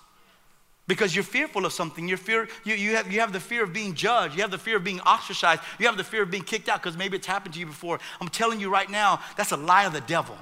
because 0.86 1.16
you're 1.16 1.24
fearful 1.24 1.66
of 1.66 1.74
something. 1.74 2.08
You're 2.08 2.20
fear, 2.20 2.48
you, 2.64 2.76
you, 2.76 2.96
have, 2.96 3.12
you 3.12 3.20
have 3.22 3.34
the 3.34 3.40
fear 3.40 3.64
of 3.64 3.74
being 3.74 3.96
judged. 3.96 4.36
You 4.36 4.44
have 4.44 4.52
the 4.52 4.60
fear 4.60 4.78
of 4.78 4.84
being 4.84 5.00
ostracized. 5.00 5.64
You 5.80 5.88
have 5.88 5.98
the 5.98 6.04
fear 6.04 6.22
of 6.22 6.30
being 6.30 6.44
kicked 6.44 6.70
out 6.70 6.84
because 6.84 6.96
maybe 6.96 7.18
it's 7.18 7.26
happened 7.26 7.56
to 7.56 7.60
you 7.60 7.66
before. 7.66 8.00
I'm 8.22 8.30
telling 8.30 8.60
you 8.60 8.70
right 8.70 8.88
now, 8.88 9.20
that's 9.36 9.52
a 9.52 9.58
lie 9.58 9.86
of 9.86 9.94
the 9.94 10.02
devil. 10.02 10.38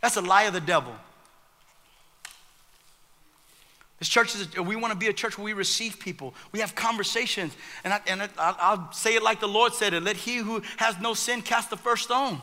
That's 0.00 0.16
a 0.16 0.22
lie 0.22 0.44
of 0.44 0.54
the 0.54 0.62
devil. 0.62 0.94
This 4.00 4.08
church 4.08 4.34
is, 4.34 4.58
we 4.58 4.76
want 4.76 4.92
to 4.92 4.98
be 4.98 5.08
a 5.08 5.12
church 5.12 5.36
where 5.36 5.44
we 5.44 5.52
receive 5.52 6.00
people. 6.00 6.34
We 6.52 6.60
have 6.60 6.74
conversations. 6.74 7.54
And, 7.84 7.92
I, 7.92 8.00
and 8.06 8.28
I, 8.38 8.74
will 8.74 8.92
say 8.92 9.14
it 9.14 9.22
like 9.22 9.40
the 9.40 9.46
Lord 9.46 9.74
said 9.74 9.92
it 9.92 10.02
let 10.02 10.16
he 10.16 10.38
who 10.38 10.62
has 10.78 10.98
no 11.00 11.12
sin 11.12 11.42
cast 11.42 11.68
the 11.68 11.76
first 11.76 12.04
stone. 12.04 12.40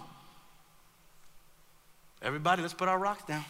Everybody, 2.21 2.61
let's 2.61 2.75
put 2.75 2.87
our 2.87 2.99
rocks 2.99 3.23
down. 3.27 3.43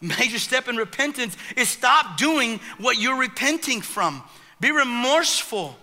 Major 0.00 0.38
step 0.38 0.68
in 0.68 0.76
repentance 0.76 1.36
is 1.56 1.68
stop 1.68 2.16
doing 2.16 2.60
what 2.78 3.00
you're 3.00 3.18
repenting 3.18 3.80
from. 3.80 4.22
Be 4.60 4.70
remorseful 4.70 5.76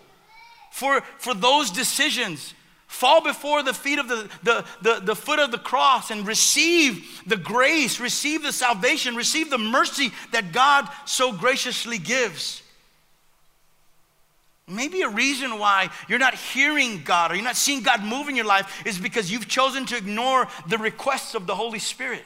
for, 0.71 1.01
for 1.17 1.33
those 1.33 1.71
decisions. 1.71 2.53
Fall 2.95 3.21
before 3.21 3.61
the 3.61 3.73
feet 3.73 3.99
of 3.99 4.07
the, 4.07 4.29
the, 4.43 4.65
the, 4.81 5.01
the, 5.01 5.15
foot 5.17 5.39
of 5.39 5.51
the 5.51 5.57
cross 5.57 6.11
and 6.11 6.25
receive 6.25 7.21
the 7.27 7.35
grace, 7.35 7.99
receive 7.99 8.41
the 8.41 8.53
salvation, 8.53 9.17
receive 9.17 9.49
the 9.49 9.57
mercy 9.57 10.13
that 10.31 10.53
God 10.53 10.87
so 11.03 11.33
graciously 11.33 11.97
gives. 11.97 12.63
Maybe 14.65 15.01
a 15.01 15.09
reason 15.09 15.59
why 15.59 15.89
you're 16.07 16.19
not 16.19 16.35
hearing 16.35 17.03
God 17.03 17.33
or 17.33 17.35
you're 17.35 17.43
not 17.43 17.57
seeing 17.57 17.83
God 17.83 18.01
move 18.01 18.29
in 18.29 18.37
your 18.37 18.45
life 18.45 18.85
is 18.85 18.97
because 18.97 19.29
you've 19.29 19.49
chosen 19.49 19.85
to 19.87 19.97
ignore 19.97 20.47
the 20.69 20.77
requests 20.77 21.35
of 21.35 21.47
the 21.47 21.55
Holy 21.55 21.79
Spirit. 21.79 22.23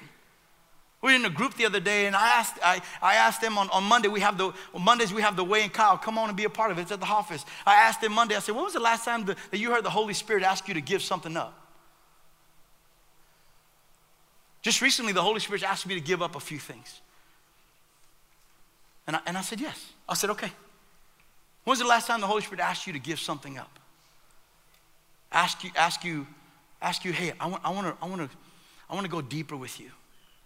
We 1.01 1.11
were 1.11 1.15
in 1.15 1.25
a 1.25 1.29
group 1.29 1.53
the 1.53 1.65
other 1.65 1.79
day, 1.79 2.07
and 2.07 2.15
I 2.15 2.27
asked, 2.27 2.57
I, 2.61 2.81
I 3.01 3.15
asked 3.15 3.39
them 3.39 3.57
on, 3.57 3.69
on 3.69 3.83
Monday, 3.85 4.09
we 4.09 4.19
have 4.19 4.37
the, 4.37 4.51
on 4.73 4.83
Mondays 4.83 5.13
we 5.13 5.21
have 5.21 5.37
the 5.37 5.45
Way 5.45 5.63
and 5.63 5.71
Kyle, 5.71 5.97
come 5.97 6.17
on 6.17 6.27
and 6.27 6.35
be 6.35 6.43
a 6.43 6.49
part 6.49 6.71
of 6.71 6.77
it. 6.77 6.81
It's 6.81 6.91
at 6.91 6.99
the 6.99 7.05
office. 7.05 7.45
I 7.65 7.75
asked 7.75 8.01
them 8.01 8.11
Monday, 8.11 8.35
I 8.35 8.39
said, 8.39 8.53
when 8.53 8.65
was 8.65 8.73
the 8.73 8.81
last 8.81 9.05
time 9.05 9.23
the, 9.23 9.37
that 9.51 9.57
you 9.57 9.71
heard 9.71 9.85
the 9.85 9.89
Holy 9.89 10.13
Spirit 10.13 10.43
ask 10.43 10.67
you 10.67 10.73
to 10.73 10.81
give 10.81 11.01
something 11.01 11.37
up? 11.37 11.53
Just 14.61 14.81
recently, 14.81 15.13
the 15.13 15.21
Holy 15.21 15.39
Spirit 15.39 15.63
asked 15.63 15.87
me 15.87 15.95
to 15.95 16.01
give 16.01 16.21
up 16.21 16.35
a 16.35 16.39
few 16.39 16.59
things. 16.59 16.99
And 19.07 19.15
I, 19.15 19.19
and 19.25 19.37
I 19.37 19.41
said, 19.41 19.61
yes. 19.61 19.93
I 20.07 20.15
said, 20.15 20.29
okay. 20.31 20.51
When 21.63 21.71
was 21.71 21.79
the 21.79 21.87
last 21.87 22.07
time 22.07 22.19
the 22.19 22.27
Holy 22.27 22.41
Spirit 22.41 22.59
asked 22.59 22.85
you 22.87 22.93
to 22.93 22.99
give 22.99 23.19
something 23.19 23.57
up? 23.57 23.79
Ask 25.31 25.63
you, 25.63 25.71
ask 25.77 26.03
you, 26.03 26.27
ask 26.81 27.05
you, 27.05 27.13
hey, 27.13 27.31
I 27.39 27.47
want, 27.47 27.63
I 27.63 27.69
want 27.69 27.87
to, 27.87 28.05
I 28.05 28.09
want 28.09 28.29
to, 28.29 28.37
I 28.89 28.95
want 28.95 29.05
to 29.05 29.11
go 29.11 29.21
deeper 29.21 29.55
with 29.55 29.79
you. 29.79 29.91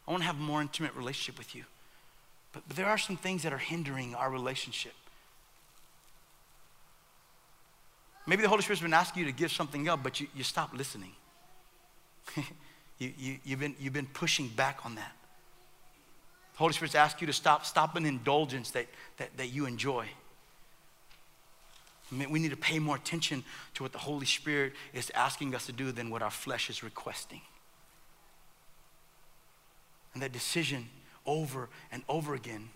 I 0.08 0.12
want 0.12 0.22
to 0.22 0.28
have 0.28 0.38
a 0.38 0.42
more 0.42 0.62
intimate 0.62 0.96
relationship 0.96 1.38
with 1.38 1.56
you. 1.56 1.63
But, 2.52 2.63
but 2.68 2.78
there 2.78 2.86
are 2.86 2.98
some 2.98 3.18
things 3.18 3.44
that 3.44 3.54
are 3.54 3.58
hindering 3.58 4.16
our 4.16 4.30
relationship. 4.30 4.94
Maybe 8.26 8.42
the 8.42 8.50
Holy 8.50 8.62
Spirit's 8.62 8.82
been 8.82 8.94
asking 8.94 9.22
you 9.22 9.32
to 9.32 9.36
give 9.36 9.52
something 9.52 9.89
up, 9.89 10.02
but 10.02 10.20
you, 10.20 10.28
you 10.36 10.44
stop 10.44 10.74
listening. 10.74 11.12
you, 12.98 13.12
you, 13.18 13.38
you've, 13.44 13.60
been, 13.60 13.76
you've 13.80 13.94
been 13.94 14.08
pushing 14.08 14.48
back 14.48 14.86
on 14.86 14.96
that. 14.96 15.12
The 16.54 16.60
Holy 16.60 16.74
Spirit's 16.74 16.96
asked 16.96 17.20
you 17.20 17.28
to 17.28 17.34
stop, 17.34 17.66
stop 17.66 17.96
an 17.96 18.06
indulgence 18.06 18.72
that, 18.72 18.86
that, 19.18 19.36
that 19.38 19.48
you 19.48 19.66
enjoy. 19.66 20.08
I 22.12 22.16
mean, 22.16 22.30
we 22.30 22.39
need 22.39 22.52
to 22.52 22.58
pay 22.58 22.80
more 22.80 22.96
attention 22.96 23.44
to 23.74 23.84
what 23.84 23.92
the 23.92 23.98
Holy 23.98 24.26
Spirit 24.26 24.74
is 24.94 25.12
asking 25.16 25.56
us 25.56 25.66
to 25.66 25.72
do 25.72 25.92
than 25.92 26.10
what 26.10 26.22
our 26.22 26.32
flesh 26.32 26.70
is 26.70 26.84
requesting. 26.84 27.42
And 30.13 30.21
that 30.21 30.32
decision 30.32 30.88
over 31.26 31.69
and 31.91 32.04
over 32.08 32.36
again 32.36 32.69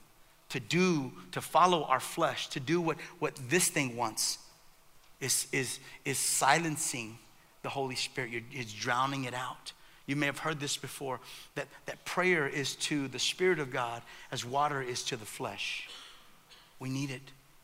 to 0.50 0.60
do, 0.60 1.12
to 1.32 1.42
follow 1.42 1.84
our 1.84 2.00
flesh, 2.00 2.48
to 2.50 2.60
do 2.60 2.80
what, 2.80 2.98
what 3.20 3.36
this 3.50 3.68
thing 3.68 3.96
wants, 3.98 4.40
is, 5.20 5.48
is, 5.52 5.80
is 6.06 6.18
silencing 6.18 7.18
the 7.64 7.70
Holy 7.70 7.96
Spirit. 7.96 8.32
You're, 8.32 8.42
it's 8.52 8.74
drowning 8.74 9.26
it 9.26 9.34
out. 9.34 9.74
You 10.06 10.16
may 10.16 10.26
have 10.26 10.40
heard 10.40 10.60
this 10.60 10.78
before 10.78 11.20
that, 11.56 11.68
that 11.86 12.06
prayer 12.06 12.48
is 12.48 12.76
to 12.76 13.10
the 13.10 13.20
Spirit 13.20 13.60
of 13.60 13.72
God 13.72 14.02
as 14.32 14.46
water 14.46 14.82
is 14.82 15.04
to 15.06 15.18
the 15.18 15.26
flesh. 15.26 15.90
We 16.80 16.90
need 16.90 17.12
it. 17.12 17.22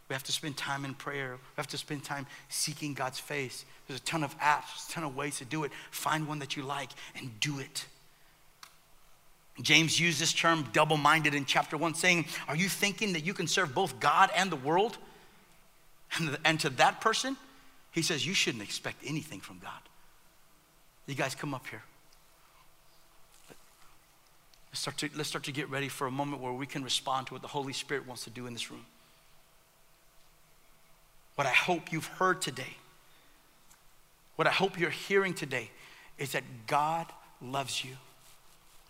We 0.10 0.14
have 0.14 0.24
to 0.24 0.34
spend 0.34 0.58
time 0.58 0.84
in 0.84 0.94
prayer. 0.94 1.36
We 1.36 1.56
have 1.56 1.68
to 1.68 1.78
spend 1.78 2.04
time 2.04 2.28
seeking 2.50 2.94
God's 2.94 3.20
face. 3.20 3.64
There's 3.88 4.00
a 4.00 4.04
ton 4.04 4.24
of 4.24 4.38
apps, 4.40 4.90
a 4.90 4.92
ton 4.92 5.04
of 5.06 5.16
ways 5.16 5.38
to 5.38 5.46
do 5.46 5.64
it. 5.64 5.72
Find 5.92 6.28
one 6.28 6.40
that 6.40 6.58
you 6.58 6.64
like 6.64 6.90
and 7.16 7.40
do 7.40 7.60
it. 7.60 7.86
James 9.62 10.00
used 10.00 10.20
this 10.20 10.34
term 10.34 10.68
double 10.74 10.98
minded 10.98 11.36
in 11.36 11.46
chapter 11.46 11.78
one, 11.78 11.94
saying, 11.94 12.26
Are 12.48 12.56
you 12.56 12.68
thinking 12.68 13.14
that 13.14 13.24
you 13.24 13.34
can 13.34 13.48
serve 13.48 13.76
both 13.76 14.00
God 14.00 14.32
and 14.36 14.52
the 14.52 14.56
world? 14.56 14.98
And, 16.46 16.60
to 16.60 16.70
that 16.72 17.02
person, 17.02 17.38
he 17.92 18.02
says, 18.02 18.26
You 18.26 18.34
shouldn't 18.34 18.64
expect 18.64 19.04
anything 19.06 19.40
from 19.40 19.60
God. 19.60 19.72
You 21.06 21.16
guys 21.16 21.36
come 21.36 21.54
up 21.54 21.68
here. 21.68 21.84
Let's 24.72 24.80
start, 24.80 24.98
to, 25.00 25.10
let's 25.16 25.30
start 25.30 25.44
to 25.44 25.52
get 25.52 25.70
ready 25.70 25.88
for 25.88 26.08
a 26.08 26.12
moment 26.12 26.42
where 26.42 26.52
we 26.52 26.66
can 26.66 26.84
respond 26.84 27.28
to 27.28 27.34
what 27.34 27.44
the 27.44 27.48
Holy 27.48 27.74
Spirit 27.74 28.08
wants 28.08 28.24
to 28.24 28.32
do 28.32 28.48
in 28.48 28.54
this 28.54 28.72
room. 28.72 28.86
What 31.36 31.46
I 31.46 31.52
hope 31.52 31.92
you've 31.92 32.08
heard 32.08 32.42
today, 32.42 32.78
what 34.36 34.48
I 34.48 34.52
hope 34.52 34.80
you're 34.80 34.90
hearing 34.90 35.36
today, 35.36 35.70
is 36.18 36.32
that 36.32 36.44
God 36.66 37.06
loves 37.40 37.84
you 37.84 37.98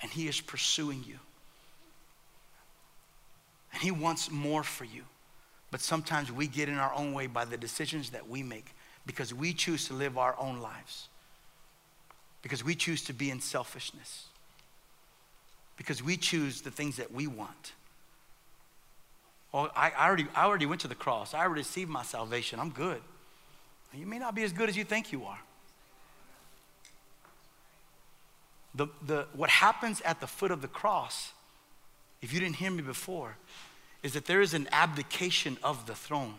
and 0.04 0.12
He 0.12 0.28
is 0.28 0.40
pursuing 0.40 1.04
you. 1.08 1.18
And 3.72 3.82
He 3.82 3.90
wants 3.90 4.30
more 4.30 4.64
for 4.64 4.86
you. 4.86 5.04
But 5.72 5.82
sometimes 5.82 6.32
we 6.32 6.46
get 6.46 6.70
in 6.70 6.76
our 6.76 6.94
own 6.94 7.14
way 7.14 7.26
by 7.26 7.46
the 7.46 7.58
decisions 7.58 8.12
that 8.12 8.30
we 8.30 8.44
make 8.44 8.76
because 9.08 9.34
we 9.34 9.54
choose 9.54 9.88
to 9.88 9.94
live 9.94 10.20
our 10.20 10.36
own 10.38 10.60
lives, 10.60 11.08
because 12.44 12.64
we 12.64 12.76
choose 12.76 13.04
to 13.06 13.14
be 13.14 13.32
in 13.32 13.42
selfishness, 13.42 14.26
because 15.78 16.04
we 16.04 16.16
choose 16.16 16.62
the 16.62 16.70
things 16.70 16.98
that 16.98 17.12
we 17.12 17.26
want. 17.26 17.74
Well, 19.52 19.72
I, 19.76 19.92
I, 19.98 20.08
already, 20.08 20.28
I 20.36 20.46
already 20.46 20.66
went 20.66 20.82
to 20.82 20.88
the 20.88 20.96
cross. 20.96 21.34
I 21.34 21.40
already 21.40 21.62
received 21.62 21.90
my 21.90 22.04
salvation. 22.04 22.60
I'm 22.60 22.70
good. 22.70 23.02
You 23.94 24.06
may 24.06 24.20
not 24.20 24.36
be 24.36 24.44
as 24.44 24.54
good 24.54 24.70
as 24.70 24.78
you 24.78 24.84
think 24.84 25.12
you 25.12 25.26
are. 25.26 25.40
The, 28.76 28.88
the, 29.06 29.28
what 29.34 29.50
happens 29.50 30.02
at 30.02 30.20
the 30.20 30.28
foot 30.28 30.52
of 30.52 30.62
the 30.62 30.68
cross 30.68 31.34
if 32.24 32.34
you 32.34 32.40
didn't 32.40 32.56
hear 32.56 32.72
me 32.72 32.82
before, 32.82 33.36
is 34.02 34.14
that 34.14 34.26
there 34.26 34.40
is 34.40 34.54
an 34.54 34.70
abdication 34.72 35.58
of 35.62 35.86
the 35.86 35.94
throne. 35.94 36.36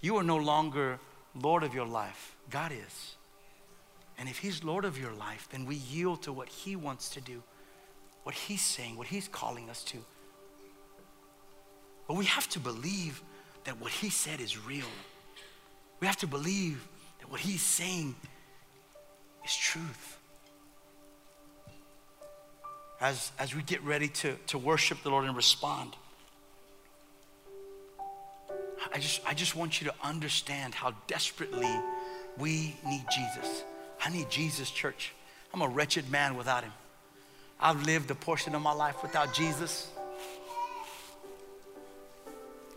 You 0.00 0.16
are 0.16 0.22
no 0.22 0.36
longer 0.36 1.00
Lord 1.34 1.64
of 1.64 1.74
your 1.74 1.84
life, 1.84 2.36
God 2.48 2.70
is. 2.70 3.16
And 4.16 4.28
if 4.28 4.38
He's 4.38 4.62
Lord 4.62 4.84
of 4.84 4.96
your 4.96 5.12
life, 5.12 5.48
then 5.50 5.66
we 5.66 5.74
yield 5.74 6.22
to 6.22 6.32
what 6.32 6.48
He 6.48 6.76
wants 6.76 7.08
to 7.10 7.20
do, 7.20 7.42
what 8.22 8.36
He's 8.36 8.62
saying, 8.62 8.96
what 8.96 9.08
He's 9.08 9.26
calling 9.26 9.68
us 9.68 9.82
to. 9.84 9.98
But 12.06 12.16
we 12.16 12.26
have 12.26 12.48
to 12.50 12.60
believe 12.60 13.20
that 13.64 13.80
what 13.80 13.90
He 13.90 14.10
said 14.10 14.40
is 14.40 14.64
real. 14.64 14.86
We 15.98 16.06
have 16.06 16.18
to 16.18 16.28
believe 16.28 16.86
that 17.18 17.28
what 17.28 17.40
He's 17.40 17.62
saying 17.62 18.14
is 19.44 19.56
truth. 19.56 20.18
As, 23.02 23.32
as 23.36 23.52
we 23.52 23.62
get 23.62 23.82
ready 23.82 24.06
to, 24.06 24.36
to 24.46 24.58
worship 24.58 25.02
the 25.02 25.10
Lord 25.10 25.24
and 25.24 25.36
respond, 25.36 25.96
I 28.94 28.98
just, 28.98 29.20
I 29.26 29.34
just 29.34 29.56
want 29.56 29.80
you 29.80 29.88
to 29.88 29.94
understand 30.04 30.72
how 30.72 30.94
desperately 31.08 31.70
we 32.38 32.76
need 32.86 33.04
Jesus. 33.12 33.64
I 34.00 34.10
need 34.10 34.30
Jesus, 34.30 34.70
church. 34.70 35.12
I'm 35.52 35.62
a 35.62 35.68
wretched 35.68 36.10
man 36.12 36.36
without 36.36 36.62
him. 36.62 36.72
I've 37.58 37.84
lived 37.84 38.08
a 38.12 38.14
portion 38.14 38.54
of 38.54 38.62
my 38.62 38.72
life 38.72 39.02
without 39.02 39.34
Jesus. 39.34 39.90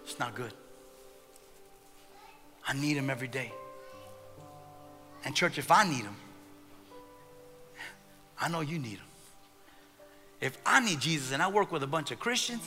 It's 0.03 0.17
not 0.17 0.33
good. 0.33 0.53
I 2.67 2.73
need 2.73 2.97
him 2.97 3.11
every 3.11 3.27
day. 3.27 3.53
And, 5.23 5.35
church, 5.35 5.59
if 5.59 5.71
I 5.71 5.87
need 5.87 6.03
him, 6.03 6.15
I 8.39 8.49
know 8.49 8.61
you 8.61 8.79
need 8.79 8.97
him. 8.97 9.14
If 10.41 10.57
I 10.65 10.79
need 10.79 10.99
Jesus 10.99 11.31
and 11.31 11.41
I 11.41 11.49
work 11.49 11.71
with 11.71 11.83
a 11.83 11.87
bunch 11.87 12.11
of 12.11 12.19
Christians, 12.19 12.61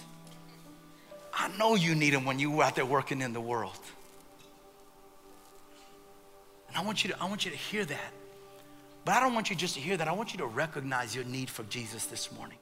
I 1.33 1.49
know 1.57 1.75
you 1.75 1.95
need 1.95 2.15
him 2.15 2.25
when 2.25 2.39
you're 2.39 2.63
out 2.63 2.75
there 2.75 2.87
working 2.87 3.21
in 3.21 3.33
the 3.33 3.41
world. 3.41 3.79
And 6.69 6.77
I 6.77 6.83
want 6.83 7.05
you 7.05 7.11
to, 7.11 7.23
I 7.23 7.27
want 7.27 7.45
you 7.45 7.51
to 7.51 7.57
hear 7.57 7.85
that. 7.85 8.13
But 9.05 9.15
I 9.15 9.21
don't 9.21 9.35
want 9.35 9.49
you 9.49 9.57
just 9.57 9.75
to 9.75 9.81
hear 9.81 9.97
that. 9.97 10.09
I 10.09 10.13
want 10.13 10.33
you 10.33 10.39
to 10.39 10.47
recognize 10.47 11.15
your 11.15 11.25
need 11.25 11.49
for 11.49 11.63
Jesus 11.65 12.07
this 12.07 12.33
morning. 12.33 12.59